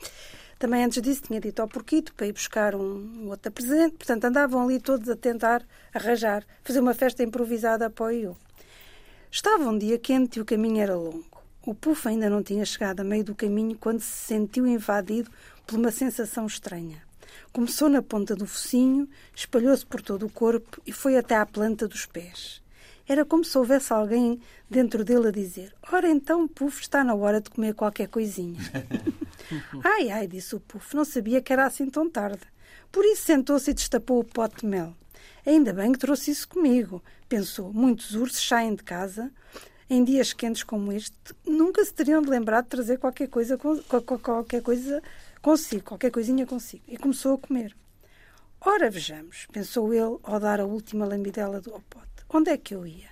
[0.58, 3.96] Também antes disso tinha dito ao porquito para ir buscar um, um outro presente.
[3.96, 8.36] Portanto, andavam ali todos a tentar arranjar, fazer uma festa improvisada para o.
[9.28, 11.42] Estava um dia quente e o caminho era longo.
[11.66, 15.30] O Puff ainda não tinha chegado a meio do caminho quando se sentiu invadido
[15.66, 17.02] por uma sensação estranha.
[17.52, 21.88] Começou na ponta do focinho, espalhou-se por todo o corpo e foi até à planta
[21.88, 22.61] dos pés.
[23.08, 27.40] Era como se houvesse alguém dentro dele a dizer: Ora então, Puff, está na hora
[27.40, 28.58] de comer qualquer coisinha.
[29.84, 32.42] ai, ai, disse o Puff, não sabia que era assim tão tarde.
[32.90, 34.94] Por isso sentou-se e destapou o pote de mel.
[35.44, 37.72] Ainda bem que trouxe isso comigo, pensou.
[37.72, 39.32] Muitos ursos saem de casa
[39.90, 41.14] em dias quentes como este,
[41.46, 45.02] nunca se teriam de lembrar de trazer qualquer coisa, qualquer coisa
[45.42, 46.82] consigo, qualquer coisinha consigo.
[46.88, 47.76] E começou a comer.
[48.60, 52.11] Ora, vejamos, pensou ele ao dar a última lambidela do pote.
[52.32, 53.10] Onde é que eu ia?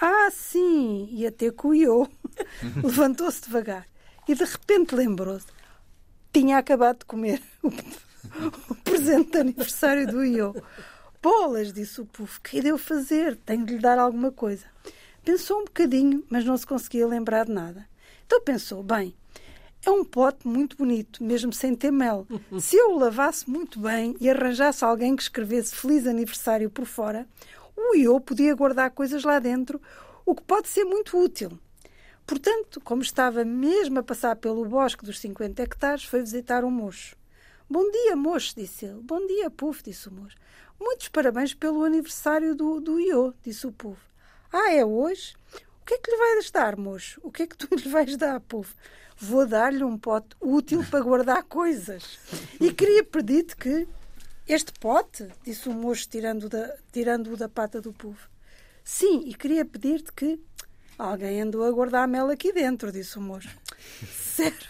[0.00, 2.08] Ah, sim, ia ter com o Iô.
[2.82, 3.86] Levantou-se devagar
[4.28, 5.46] e de repente lembrou-se.
[6.32, 7.68] Tinha acabado de comer o,
[8.70, 10.54] o presente de aniversário do Iô.
[11.22, 13.36] Bolas, disse o Puf, que devo fazer?
[13.46, 14.66] Tenho de lhe dar alguma coisa.
[15.24, 17.88] Pensou um bocadinho, mas não se conseguia lembrar de nada.
[18.26, 19.14] Então pensou: bem,
[19.86, 22.26] é um pote muito bonito, mesmo sem ter mel.
[22.60, 27.26] Se eu o lavasse muito bem e arranjasse alguém que escrevesse Feliz Aniversário por fora,
[27.94, 29.80] o Iô podia guardar coisas lá dentro,
[30.26, 31.56] o que pode ser muito útil.
[32.26, 37.16] Portanto, como estava mesmo a passar pelo bosque dos 50 hectares, foi visitar o mocho.
[37.70, 39.00] Bom dia, mocho, disse ele.
[39.00, 40.36] Bom dia, Puf, disse o mocho.
[40.80, 44.00] Muitos parabéns pelo aniversário do, do Iô, disse o Puf.
[44.52, 45.34] Ah, é hoje?
[45.80, 47.20] O que é que lhe vais dar, moço?
[47.22, 48.74] O que é que tu lhe vais dar, povo?
[49.16, 52.18] Vou dar-lhe um pote útil para guardar coisas.
[52.60, 53.86] E queria pedir-te que.
[54.46, 58.28] Este pote, disse o moço, tirando-o da, tirando da pata do povo.
[58.84, 60.40] Sim, e queria pedir-te que.
[60.96, 63.48] Alguém andou a guardar mel aqui dentro, disse o moço.
[64.12, 64.66] Serve,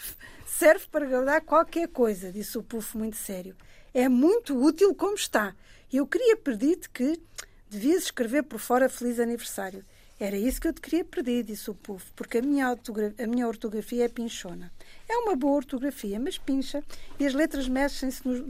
[0.47, 3.55] serve para guardar qualquer coisa, disse o pufo muito sério.
[3.93, 5.55] É muito útil como está.
[5.93, 7.21] E eu queria pedir-te que
[7.75, 9.85] Devias escrever por fora Feliz Aniversário.
[10.19, 13.49] Era isso que eu te queria pedir, disse o Puff, porque a minha, a minha
[13.49, 14.73] ortografia é pinchona.
[15.09, 16.85] É uma boa ortografia, mas pincha
[17.19, 18.41] e as letras metem-se nos,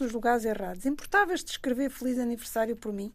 [0.00, 0.84] nos lugares errados.
[0.84, 3.12] Importavas-te escrever Feliz Aniversário por mim?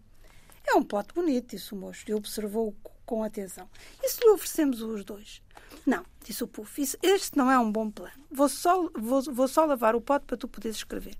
[0.65, 2.73] É um pote bonito, disse o moço e observou
[3.05, 3.67] com atenção.
[4.01, 5.41] E se lhe oferecemos os dois?
[5.85, 8.13] Não, disse o Puff, este não é um bom plano.
[8.31, 11.17] Vou só, vou, vou só lavar o pote para tu poderes escrever.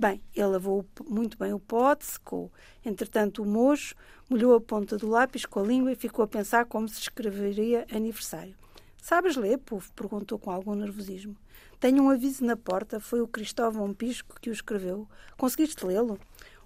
[0.00, 2.50] Bem, ele lavou muito bem o pote, secou.
[2.82, 3.94] Entretanto, o mocho
[4.30, 7.86] molhou a ponta do lápis com a língua e ficou a pensar como se escreveria
[7.92, 8.54] aniversário.
[8.96, 9.92] Sabes ler, Puf?
[9.92, 11.36] perguntou com algum nervosismo.
[11.78, 15.06] Tenho um aviso na porta, foi o Cristóvão Pisco que o escreveu.
[15.36, 16.18] Conseguiste lê-lo?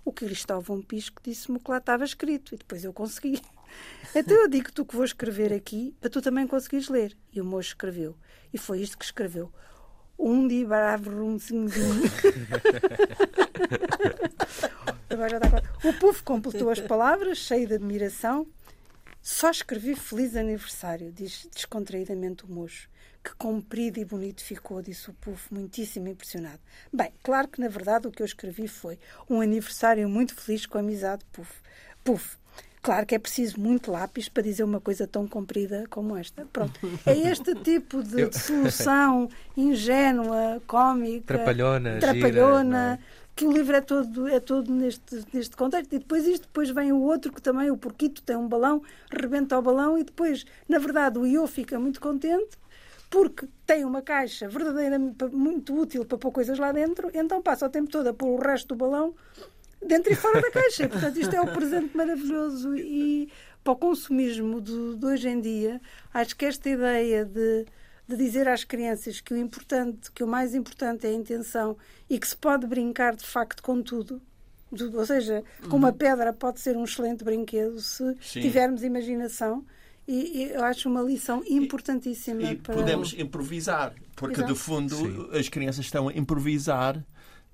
[0.05, 3.43] O Cristóvão Pisco disse-me que lá estava escrito e depois eu consegui.
[4.15, 7.17] Então eu digo-te o que vou escrever aqui para tu também conseguires ler.
[7.33, 8.15] E o moço escreveu.
[8.53, 9.53] E foi isto que escreveu
[10.19, 10.65] um de
[15.85, 18.47] O povo completou as palavras, cheio de admiração.
[19.23, 22.89] Só escrevi feliz aniversário, diz descontraídamente o moço.
[23.23, 26.61] Que comprido e bonito ficou, disse o Puf, muitíssimo impressionado.
[26.93, 28.99] Bem, claro que na verdade o que eu escrevi foi
[29.31, 31.63] um aniversário muito feliz com a amizade Puf.
[32.05, 32.37] Puf,
[32.85, 36.45] Claro que é preciso muito lápis para dizer uma coisa tão comprida como esta.
[36.53, 36.79] Pronto.
[37.07, 38.29] É este tipo de, Eu...
[38.29, 43.01] de solução ingênua, cómica, trapalhona, trapalhona gira,
[43.35, 45.95] que o livro é todo, é todo neste, neste contexto.
[45.95, 49.59] E depois isto, depois vem o outro que também, o porquito, tem um balão, rebenta
[49.59, 52.59] o balão e depois, na verdade, o Iô fica muito contente
[53.09, 57.71] porque tem uma caixa verdadeiramente muito útil para pôr coisas lá dentro, então passa o
[57.71, 59.15] tempo todo a pôr o resto do balão
[59.87, 60.89] dentro e fora da caixa.
[60.89, 63.31] Portanto, isto é um presente maravilhoso e
[63.65, 65.81] para o consumismo de, de hoje em dia,
[66.13, 67.65] acho que esta ideia de,
[68.07, 71.77] de dizer às crianças que o importante, que o mais importante é a intenção
[72.09, 74.21] e que se pode brincar de facto com tudo,
[74.71, 75.95] ou seja, com uma uhum.
[75.95, 78.41] pedra pode ser um excelente brinquedo se Sim.
[78.43, 79.65] tivermos imaginação.
[80.07, 82.75] E, e, eu acho uma lição importantíssima e, e para...
[82.75, 84.53] podemos improvisar, porque Exato.
[84.53, 85.29] de fundo Sim.
[85.33, 87.03] as crianças estão a improvisar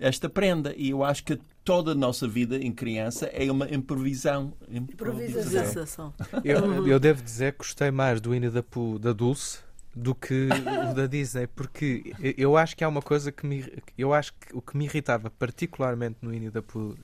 [0.00, 0.74] esta prenda.
[0.76, 4.54] E eu acho que toda a nossa vida em criança é uma improvisão.
[4.68, 6.12] Improvisação.
[6.42, 8.64] Eu, eu devo dizer que gostei mais do Winnie da
[8.98, 9.58] da Dulce
[9.94, 10.48] do que
[10.90, 13.64] o da Disney, porque eu acho que há uma coisa que me.
[13.98, 16.96] Eu acho que o que me irritava particularmente no Winnie da Pooh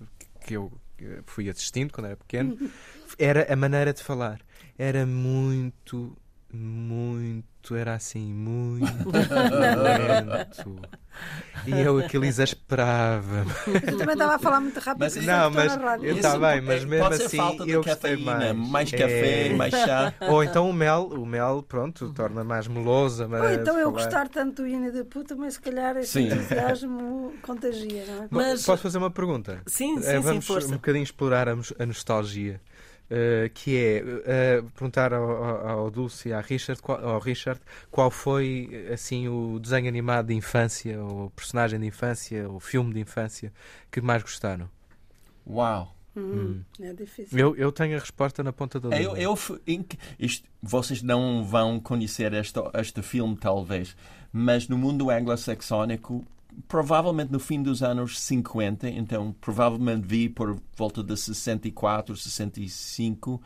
[0.46, 0.72] que eu
[1.26, 2.56] fui assistindo quando era pequeno
[3.18, 4.40] era a maneira de falar.
[4.78, 6.16] Era muito,
[6.52, 10.80] muito, era assim, muito lento
[11.66, 13.44] E eu aquilo exasperava.
[13.66, 15.00] Eu também estava a falar muito rápido.
[15.00, 16.06] Mas- porque Não, mas na rádio.
[16.06, 18.68] eu- Tá bem, mas é- mesmo assim, de eu gostei cafeína, mais.
[18.70, 18.96] mais É.
[18.98, 20.14] café, mais chá.
[20.30, 23.26] Ou então o mel, o mel, pronto, torna mais melosa.
[23.26, 26.12] Mas Ou então eu falar- gostar tanto do Winnie the Pooh, também se calhar esse
[26.12, 26.26] Sim.
[26.28, 28.28] entusiasmo contagia, não é?
[28.30, 29.60] Mas- Posso fazer uma pergunta?
[29.66, 30.68] Sim, sim, Eh, sim, Vamos força.
[30.68, 32.60] um bocadinho explorar a nostalgia.
[33.10, 37.60] Eh, que é eh, perguntar ao, ao, ao Dulce e ao Richard, qual, ao Richard
[37.90, 43.00] qual foi assim o desenho animado de infância, o personagem de infância, o filme de
[43.00, 43.52] infância
[43.90, 44.68] que mais gostaram.
[45.46, 45.94] Uau.
[46.16, 47.38] Hum, É difícil.
[47.38, 49.18] Eu, eu tenho a resposta na ponta da língua.
[49.18, 53.94] Eu, eu, isto, vocês não vão conhecer este, este filme, talvez,
[54.32, 56.24] mas no mundo anglo-saxónico,
[56.68, 63.40] provavelmente no fim dos anos 50, então provavelmente vi por volta de 64, 65,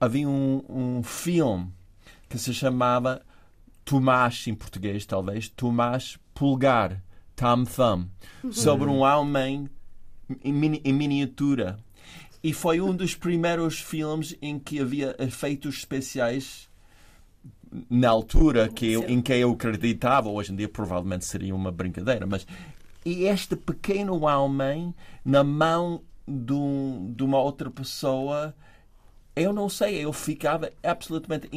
[0.00, 1.72] havia um, um filme
[2.28, 3.22] que se chamava
[3.84, 7.02] Tomás, em português talvez, Tomás Pulgar,
[7.36, 8.08] Tom Thumb,
[8.52, 9.68] sobre um homem
[10.44, 11.78] em, mini- em miniatura.
[12.42, 16.69] E foi um dos primeiros filmes em que havia efeitos especiais
[17.88, 20.28] na altura que eu, em que eu acreditava.
[20.28, 22.46] Hoje em dia provavelmente seria uma brincadeira, mas
[23.04, 28.54] e este pequeno homem na mão de, um- de uma outra pessoa,
[29.34, 31.48] eu não sei, eu ficava absolutamente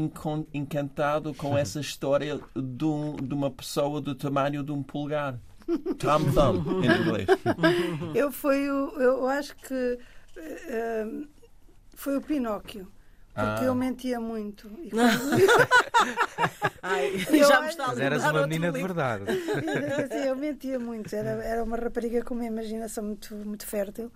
[0.54, 5.38] encantado com essa história de, um- de uma pessoa do tamanho de um pulgar.
[5.98, 7.28] Tom Thumb, em inglês.
[8.14, 9.98] Eu, foi o, eu acho que
[10.38, 11.06] eh,
[11.96, 12.86] foi o Pinóquio.
[13.34, 13.66] Porque Ah.
[13.66, 14.70] eu mentia muito.
[14.84, 15.02] E quando-
[16.84, 19.24] Ai, Eu já me está a Mas eras uma menina de verdade.
[20.04, 21.16] Assim, eu mentia muito.
[21.16, 24.12] Era, era uma rapariga com uma imaginação muito, muito fértil.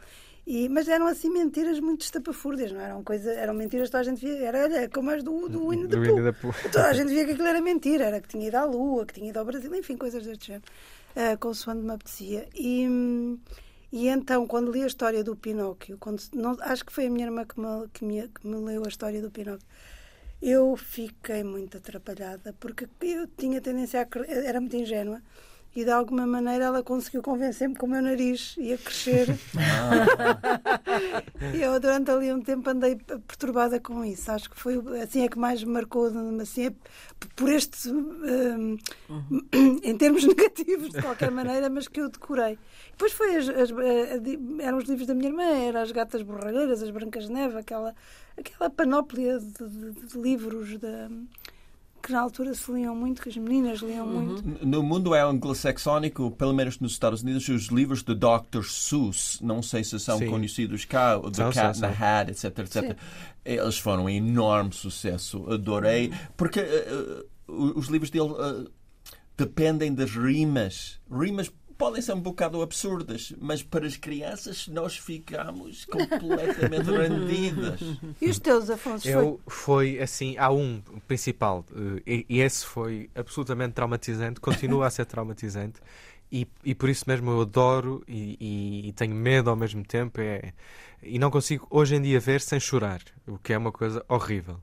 [0.45, 4.05] E, mas eram assim mentiras muito estapafúrdias, não eram coisa, eram mentiras que toda a
[4.05, 4.45] gente via.
[4.47, 6.23] Era, olha, como as do, do Winnie the Pooh.
[6.23, 6.53] The Pooh.
[6.71, 9.13] Toda a gente via que aquilo era mentira, era que tinha ido à Lua, que
[9.15, 10.63] tinha ido ao Brasil, enfim, coisas deste género,
[11.17, 12.47] uh, consoante me apetecia.
[12.55, 13.37] E, hum,
[13.91, 17.25] e então, quando li a história do Pinóquio, quando, não, acho que foi a minha
[17.27, 19.65] irmã que me, que, me, que me leu a história do Pinóquio,
[20.41, 24.07] eu fiquei muito atrapalhada, porque eu tinha tendência a.
[24.27, 25.21] Era muito ingênua.
[25.75, 29.27] E de alguma maneira ela conseguiu convencer-me que o meu nariz ia crescer.
[31.53, 34.31] E eu durante ali um tempo andei perturbada com isso.
[34.31, 36.07] Acho que foi assim é que mais me marcou,
[36.41, 36.73] assim, é
[37.35, 38.77] por este, hum,
[39.83, 42.57] em termos negativos de qualquer maneira, mas que eu decorei.
[42.91, 46.23] Depois foi as, as- a- di- eram os livros da minha irmã, eram as gatas
[46.23, 47.93] borralheiras, as brancas de neve, aquela,
[48.35, 51.09] aquela panóplia de, de- de livros da-
[52.07, 54.65] que na altura se liam muito, que as meninas liam muito.
[54.65, 58.63] No mundo anglo-saxónico, pelo menos nos Estados Unidos, os livros de Dr.
[58.63, 60.29] Seuss, não sei se são Sim.
[60.29, 61.87] conhecidos cá, o The São, Cat in the.
[61.87, 62.97] Hat, etc, etc.
[63.43, 68.69] Eles foram um enorme sucesso, adorei, porque eh, eh, os livros dele eh,
[69.35, 71.01] dependem das rimas.
[71.11, 77.79] Rimas podem ser um bocado absurdas, mas para as crianças nós ficamos completamente rendidas.
[78.21, 79.07] E os teus, Afonso?
[79.07, 84.89] Eu foi assim, há um principal, eh, e, e esse foi absolutamente traumatizante, continua a
[84.89, 85.79] ser traumatizante,
[86.31, 90.19] e, e por isso mesmo eu adoro e, e- e tenho medo ao mesmo tempo,
[90.19, 90.53] é,
[91.01, 94.59] e não consigo hoje em dia ver sem chorar, o que é uma coisa horrível,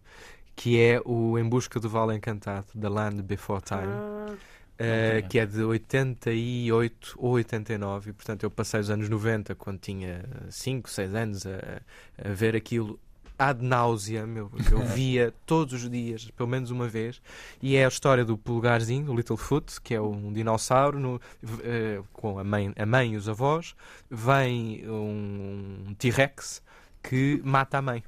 [0.57, 3.81] que é o Em Busca do Vale Encantado, The Land Before Time.
[3.83, 4.35] Ah,
[4.75, 5.29] Uh, Ok.
[5.29, 10.25] que é de 88 ou 89, e portanto eu passei os anos 90 quando tinha
[10.51, 11.81] 5, 6 anos a,
[12.25, 12.99] a ver aquilo
[13.39, 17.21] ad náusea, meu, eu via todos os dias, pelo menos uma vez,
[17.63, 21.21] e é a história do pulgarzinho, o Littlefoot, que é um dinossauro no-
[21.63, 23.75] eh, com a mãe, a mãe e os avós,
[24.11, 26.63] vem um T-Rex
[27.03, 28.03] que mata a mãe.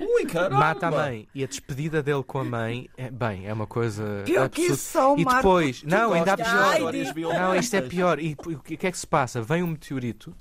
[0.00, 0.58] Ui, caramba!
[0.58, 1.28] Mata a mãe.
[1.34, 4.76] E a despedida dele com a mãe, é, bem, é uma coisa Pior que isso,
[4.92, 5.38] só E Marco.
[5.40, 6.92] depois, não, ainda há pior.
[7.34, 8.18] Não, isto é pior.
[8.18, 9.42] E o que é que se passa?
[9.42, 10.34] Vem um meteorito,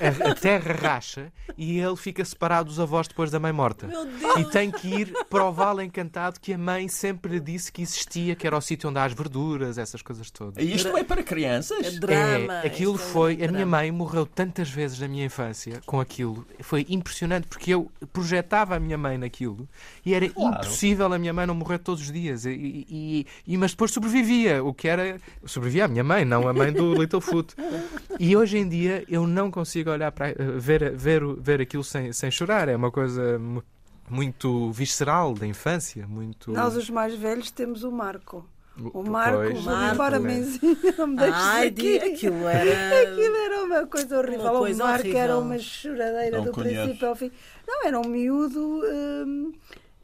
[0.00, 3.86] a, a terra racha e ele fica separado dos avós depois da mãe morta.
[3.86, 4.36] Meu Deus!
[4.38, 7.82] E tem que ir para o vale encantado que a mãe sempre lhe disse que
[7.82, 10.62] existia, que era o sítio onde há as verduras, essas coisas todas.
[10.62, 11.86] E isto é para crianças?
[11.86, 12.54] É drama.
[12.62, 13.32] É, aquilo Isto é um foi.
[13.34, 13.52] A drama.
[13.52, 16.46] minha mãe morreu tantas vezes na minha infância com aquilo.
[16.60, 19.68] Foi impressionante porque eu projetava a minha mãe naquilo
[20.04, 20.56] e era Claro.
[20.56, 22.44] impossível a minha mãe não morrer todos os dias.
[22.44, 22.50] E,
[22.88, 25.18] e- e- mas depois sobrevivia, o que era.
[25.44, 27.54] Sobrevivia a minha mãe, não a mãe do Littlefoot.
[28.18, 32.30] E hoje em dia eu não consigo olhar para ver, ver, ver aquilo sem, sem
[32.30, 32.68] chorar.
[32.68, 33.62] É uma coisa mu-
[34.08, 36.06] muito visceral da infância.
[36.06, 36.52] Muito.
[36.52, 38.46] Nós, os mais velhos, temos o Marco.
[38.76, 41.96] O Pois, Marco, Marco, vou embora, mãezinha, não me deixes Ai, aqui.
[41.98, 43.02] aquilo era.
[43.02, 44.40] Aquilo era uma coisa horrível.
[44.40, 45.20] Uma coisa o Marco horrível.
[45.22, 46.82] era uma choradeira Não do conheço.
[46.82, 47.30] princípio ao fim.
[47.68, 49.52] Não, era um miúdo hum,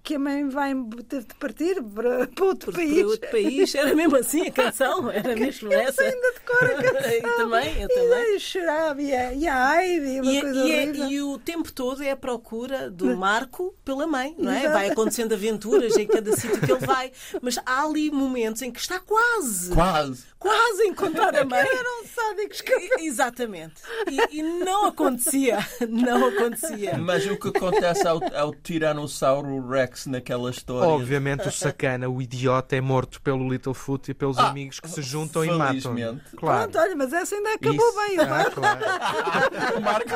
[0.02, 0.72] que a mãe vai
[1.08, 3.04] teve de partir para, para outro Para país.
[3.04, 3.74] outro país.
[3.74, 5.10] Era mesmo assim a canção?
[5.12, 6.02] Era mesmo essa?
[6.02, 7.10] ainda decora a canção.
[7.12, 8.08] eu também, eu E também.
[8.10, 11.06] daí chorava, e a, e a Heidi, uma E, coisa e é- horrível.
[11.10, 14.58] e o tempo todo é a procura do Marco pela mãe, não é?
[14.60, 14.72] Exato.
[14.72, 17.12] Vai acontecendo aventuras em cada sítio que ele vai.
[17.42, 20.24] Mas há ali momentos em que está quase, Quase.
[20.38, 21.60] quase a encontrar a mãe.
[21.60, 23.74] Eram sádicos que E- Exatamente.
[24.10, 25.58] E, e não acontecia.
[25.88, 26.96] Não acontecia.
[26.96, 30.88] Mas o que acontece ao, ao Tiranossauro Rex naquela história?
[30.88, 35.02] Obviamente o sacana, o idiota, é morto pelo Littlefoot e pelos Ah, amigos que se
[35.02, 35.94] juntam e matam.
[36.36, 36.70] Claro.
[36.70, 37.96] Pronto, olha, mas essa ainda acabou Isso.
[38.08, 38.18] bem.
[38.20, 38.80] Ah, claro.
[39.76, 40.10] O Marco.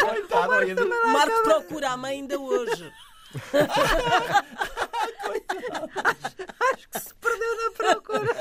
[0.00, 2.92] Coitado, ainda- Marco procura a mãe ainda hoje.
[6.60, 8.34] Acho que se perdeu na procura.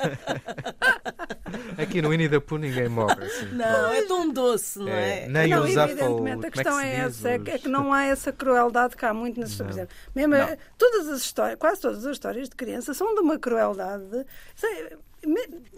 [1.77, 3.25] Aqui no Winnie the Pooh ninguém morre.
[3.25, 3.45] Assim.
[3.53, 5.23] Não, é tão doce, não é?
[5.23, 7.55] É, nem não, os evidentemente, a é que questão é, diz, essa, é que- os-
[7.55, 9.75] é que não há essa crueldade que há muito nas histórias.
[9.75, 10.39] Por exemplo, Mesmo, Não.
[10.41, 14.25] eh, todas as histórias, quase todas as histórias de criança são de uma crueldade.
[14.55, 14.97] sei,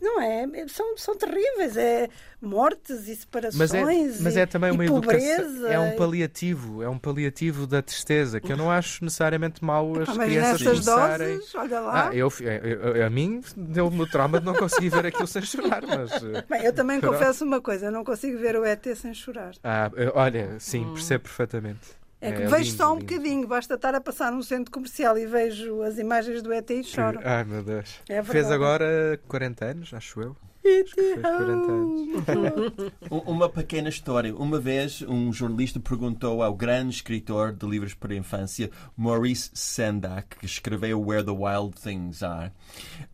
[0.02, 0.45] Não é?
[0.68, 1.76] São, são terríveis.
[1.76, 2.08] É
[2.41, 3.58] mortes e separações.
[3.58, 3.84] Mas é,
[4.24, 5.41] mas e- é também e uma pobreza.
[5.41, 5.72] educação.
[5.72, 6.84] É um paliativo.
[6.84, 10.62] É um paliativo da tristeza, que eu não acho necessariamente mau as Ah, mas crianças
[10.62, 11.36] nessas começarem.
[11.38, 12.08] doses, olha lá.
[12.10, 15.41] Ah, eu, eu- eu- a mim deu-me o trauma de não conseguir ver aquilo sem
[15.41, 16.12] chorar, mas.
[16.24, 17.14] eh, Bem, eu também Pronto.
[17.18, 19.52] confesso uma coisa, eu não consigo ver o ET sem chorar.
[19.64, 21.99] Ah, olha, sim, percebo perfeitamente.
[22.22, 23.05] É que É vejo lindo, só um lindo.
[23.05, 26.84] bocadinho, basta estar a passar num centro comercial e vejo as imagens do ET e
[26.84, 27.20] choro.
[27.24, 27.95] Ai meu Deus.
[28.09, 30.36] É Fez agora 40 anos, acho eu.
[30.61, 32.91] Acho que fez 40 anos.
[33.09, 34.36] Um- Uma pequena história.
[34.36, 40.38] Uma vez, um jornalista perguntou ao grande escritor de livros para a infância, Maurice Sendak,
[40.38, 42.51] que escreveu Where the Wild Things Are,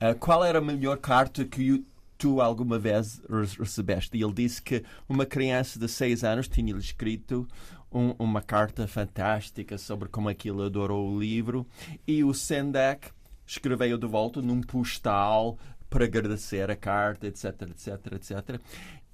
[0.02, 1.86] ah, qual era a melhor carta que
[2.18, 4.18] tu alguma vez re- recebeste?
[4.18, 7.48] E ele disse que uma criança de 6 anos tinha-lhe escrito
[7.96, 11.66] um- uma carta fantástica sobre como aquilo adorou o livro
[12.06, 13.10] e o Sendak
[13.48, 15.58] escreveu de volta num postal
[15.90, 18.60] para agradecer a carta, etc, etc, etc.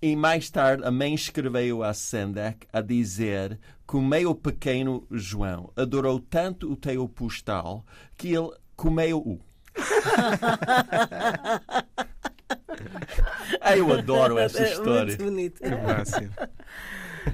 [0.02, 5.72] E mais tarde a mãe escreveu a Sendak a dizer que o meu pequeno João
[5.76, 7.86] adorou tanto o teu postal
[8.18, 9.40] que ele comeu-o.
[13.76, 15.06] Eu adoro essa É história.
[15.06, 15.62] Muito bonito.
[15.62, 16.32] Que máximo.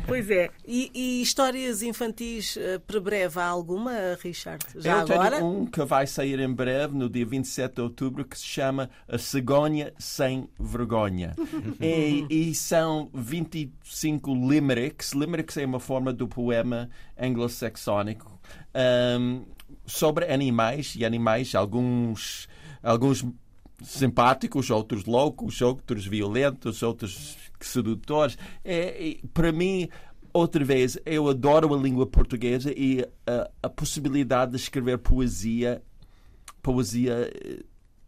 [0.06, 0.50] Pois é.
[0.66, 3.40] E, e histórias infantis eh, para breve?
[3.40, 4.64] Há alguma, Richard?
[4.76, 5.44] Já eu tenho agora?
[5.44, 9.18] um que vai sair em breve, no dia 27 de outubro, que se chama A
[9.18, 11.36] Cegonha Sem Vergonha.
[11.82, 15.14] e, e são 25 limericks.
[15.14, 18.40] Limericks é uma forma do poema anglo-saxónico
[18.74, 19.44] ahm,
[19.86, 22.48] sobre animais e animais, alguns,
[22.84, 23.26] alguns
[23.82, 28.38] simpáticos, outros loucos, outros violentos, outros sedutores.
[28.64, 29.88] É, para mim,
[30.34, 35.82] outra vez, eu adoro a língua portuguesa e a, a possibilidade de escrever poesia,
[36.62, 37.64] poesia eh,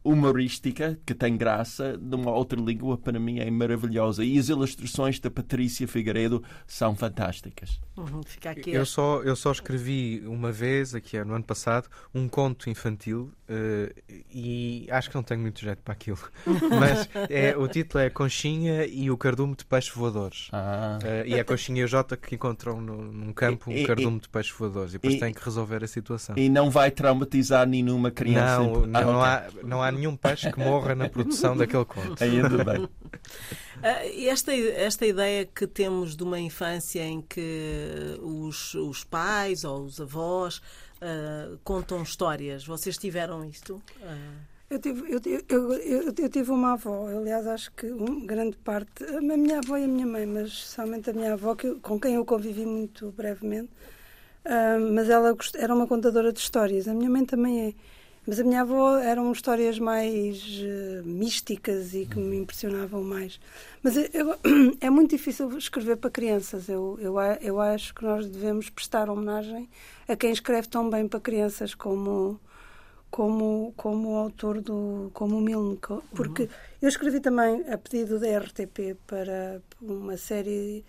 [0.10, 5.30] humorística que tem graça numa outra língua para mim é maravilhosa e as ilustrações da
[5.30, 7.80] Patrícia Figueiredo são fantásticas.
[7.98, 8.72] Uhum, fica aqui.
[8.72, 13.32] Eu só, eu só escrevi uma vez, aqui é no ano passado, um conto infantil
[13.48, 13.94] eh,
[14.34, 16.20] e acho que não tenho muito jeito para aquilo.
[16.80, 20.48] Mas é, o título é Conchinha e o Cardume de Peixes Voadores.
[20.52, 21.00] Ah.
[21.04, 23.84] Eh, e é a Conchinha e o Jota que encontram no- num campo um E-
[23.84, 26.36] e- cardume de peixes voadores e depois e- têm que resolver a situação.
[26.38, 28.60] E não vai traumatizar nenhuma criança.
[28.60, 29.30] Não, em- não, Ah, não ok.
[29.30, 32.24] há, não há nenhum peixe que morra na produção daquele conto.
[32.24, 32.88] Ainda bem.
[33.84, 39.64] Ah, e esta, esta ideia que temos de uma infância em que os, os pais
[39.64, 40.62] ou os avós
[41.02, 43.82] ah, contam histórias, vocês tiveram isto?
[44.04, 44.16] Ah,
[44.70, 49.04] Eu tive, eu, eu, eu, eu- tive uma avó, aliás, acho que um, grande parte,
[49.04, 52.00] a minha avó e a minha mãe, mas especialmente a minha avó, que, eu- com
[52.00, 53.70] quem eu convivi muito brevemente,
[54.46, 56.88] ah, mas ela era uma contadora de histórias.
[56.88, 57.74] A minha mãe também é.
[58.30, 63.40] Mas a minha avó eram histórias mais eh, místicas e que me impressionavam mais.
[63.82, 64.36] Mas eu- eu-
[64.80, 66.70] é muito difícil escrever para crianças.
[66.70, 69.68] Eu, eu, eu acho que nós devemos prestar homenagem
[70.08, 72.40] a quem escreve tão bem para crianças como
[73.10, 76.48] como, como o autor do como o Milne, co- porque
[76.80, 80.86] eu escrevi também a pedido da RTP para uma série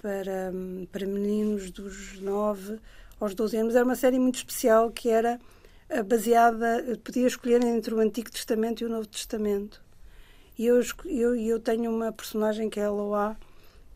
[0.00, 0.52] para,
[0.92, 2.78] para meninos dos 9
[3.20, 3.74] aos 12 anos.
[3.74, 5.40] Era uma série muito especial que era
[6.02, 9.82] baseada, eh, podia escolher entre o Antigo Testamento e o Novo Testamento.
[10.58, 13.36] E eu, eu, eu tenho uma personagem que é a Loa,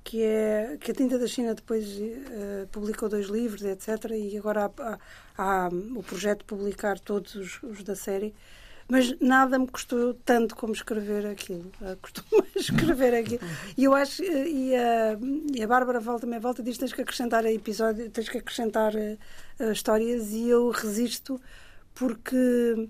[0.04, 4.10] que é que a Tinta da China depois eh, publicou dois livros, etc.
[4.12, 4.98] E agora há,
[5.38, 8.34] há- há o projeto de publicar todos os, os da série.
[8.88, 11.70] mas nada me custou tanto como escrever aquilo.
[11.80, 12.24] Uh, custou
[12.56, 13.40] escrever aquilo.
[13.76, 15.18] E eu acho, uh, e, a,
[15.54, 18.92] e a Bárbara volta também volta e diz: tens que acrescentar episódio, tens que acrescentar
[18.94, 21.40] uh, histórias, e eu resisto
[21.94, 22.88] porque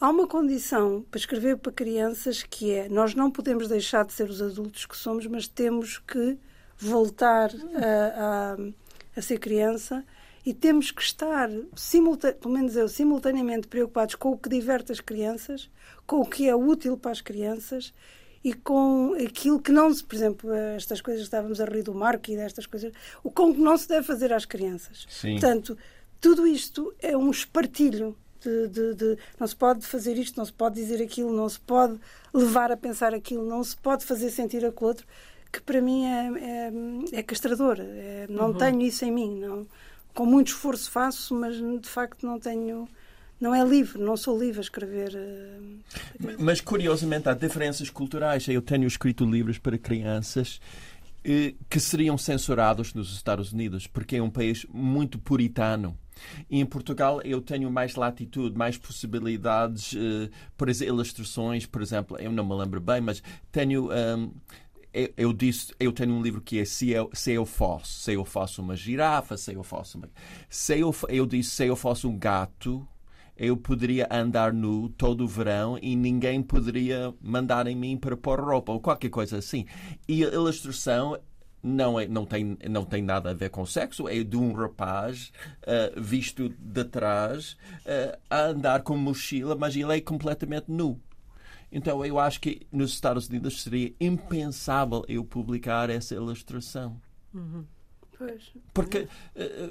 [0.00, 4.28] há uma condição para escrever para crianças que é nós não podemos deixar de ser
[4.28, 6.38] os adultos que somos, mas temos que
[6.78, 8.56] voltar a, a,
[9.16, 10.04] a ser criança
[10.44, 11.48] e temos que estar,
[12.40, 15.70] pelo menos eu, simultaneamente preocupados com o que diverte as crianças,
[16.06, 17.92] com o que é útil para as crianças
[18.42, 22.30] e com aquilo que não se, por exemplo, estas coisas estávamos a rir do Marco
[22.30, 22.92] e destas coisas,
[23.22, 25.06] o com que não se deve fazer às crianças.
[25.10, 25.32] Sim.
[25.32, 25.76] Portanto,
[26.20, 30.52] tudo isto é um espartilho de, de, de, não se pode fazer isto, não se
[30.52, 31.98] pode dizer aquilo, não se pode
[32.32, 35.06] levar a pensar aquilo, não se pode fazer sentir aquilo outro,
[35.52, 37.78] que para mim é, é, é castrador.
[37.80, 38.54] É, não uhum.
[38.54, 39.38] tenho isso em mim.
[39.38, 39.66] Não,
[40.14, 42.88] com muito esforço faço, mas de facto não tenho.
[43.40, 45.14] Não é livre, não sou livre a escrever.
[45.14, 48.46] Uh, mas curiosamente há diferenças culturais.
[48.46, 50.99] Eu tenho escrito livros para crianças eh,
[51.68, 55.96] que seriam censurados nos Estados Unidos, porque é um país muito puritano.
[56.50, 62.18] E em Portugal eu tenho mais latitude, mais possibilidades, uh, por exemplo, ilustrações, por exemplo,
[62.18, 63.90] eu não me lembro bem, mas tenho.
[63.90, 64.32] Um,
[64.92, 68.12] eu, eu, disse, eu tenho um livro que é se eu, se eu fosse, se
[68.12, 70.08] eu fosse uma girafa, se eu fosse uma...
[70.48, 72.86] Se eu, eu disse se eu fosse um gato,
[73.40, 78.38] eu poderia andar nu todo o verão e ninguém poderia mandar em mim para pôr
[78.38, 79.64] roupa ou qualquer coisa assim.
[80.06, 81.18] E a ilustração
[81.62, 85.32] não, é, não, tem, não tem nada a ver com sexo, é de um rapaz
[85.62, 87.52] uh, visto de trás
[87.86, 91.00] uh, a andar com mochila, mas ele é completamente nu.
[91.72, 97.00] Então eu acho que nos Estados Unidos seria impensável eu publicar essa ilustração.
[97.32, 97.64] Uhum.
[98.20, 98.52] Pois.
[98.74, 99.08] Porque uh,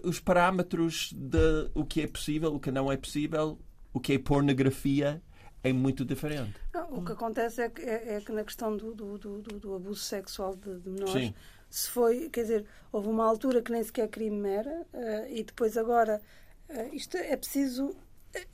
[0.10, 3.60] os parâmetros de o que é possível, o que não é possível,
[3.94, 5.22] o que é pornografia
[5.64, 6.56] é muito diferente.
[6.74, 9.76] Não, o que acontece é que, é, é que na questão do, do, do, do
[9.76, 11.34] abuso sexual de, de menores, Sim.
[11.70, 15.78] se foi, quer dizer, houve uma altura que nem sequer crime era, uh, e depois
[15.78, 16.20] agora,
[16.70, 17.96] uh, isto é preciso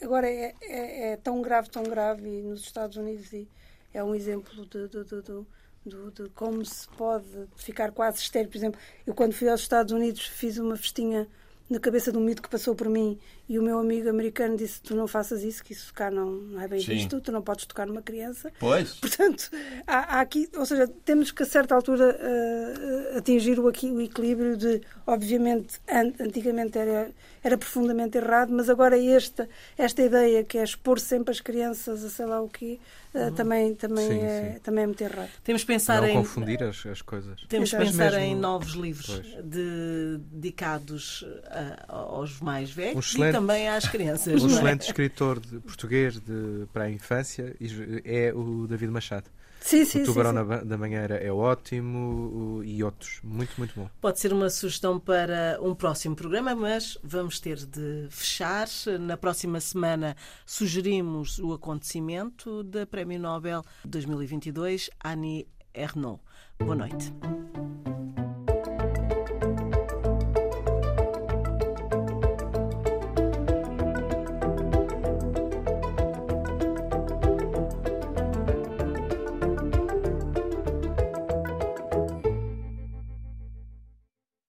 [0.01, 3.47] Agora, é, é, é, tão grave, tão grave, e nos Estados Unidos e
[3.93, 5.45] é um exemplo de, de, de,
[5.85, 8.49] de, de como se pode ficar quase estéreo.
[8.49, 11.27] Por exemplo, eu quando fui aos Estados Unidos fiz uma festinha
[11.69, 14.81] na cabeça de um mito que passou por mim e o meu amigo americano disse
[14.81, 16.93] tu não faças isso, que isso cá não, não é bem Sim.
[16.93, 18.51] visto, tu não podes tocar numa criança.
[18.59, 18.95] Pois.
[18.99, 19.51] Portanto,
[19.85, 24.01] há, há aqui, ou seja, temos que a certa altura uh, atingir o, aqui, o
[24.01, 27.11] equilíbrio de, obviamente, an antigamente era,
[27.43, 32.09] era profundamente errado, mas agora esta, esta ideia que é expor sempre as crianças a
[32.09, 32.79] sei lá o quê,
[33.13, 34.59] uh, também, também, sim, é, sim.
[34.59, 35.29] também é muito errado.
[35.43, 36.15] Temos que pensar não em...
[36.15, 37.43] confundir as, as coisas.
[37.47, 38.19] Temos que pensar mesmo...
[38.19, 44.43] em novos livros de, dedicados a, aos mais velhos um excelente, e também às crianças.
[44.43, 44.51] Um é?
[44.51, 47.55] excelente escritor de, português de, para a infância
[48.03, 49.29] é o David Machado.
[49.59, 50.67] Sim, sim, o Tubarão sim, sim.
[50.67, 53.19] da Manhã é ótimo e outros.
[53.23, 53.89] Muito, muito bom.
[53.99, 58.67] Pode ser uma sugestão para um próximo programa, mas vamos ter de fechar.
[58.99, 60.15] Na próxima semana
[60.45, 66.21] sugerimos o acontecimento da Prémio Nobel 2022, Annie Ernaux.
[66.59, 67.11] Boa noite.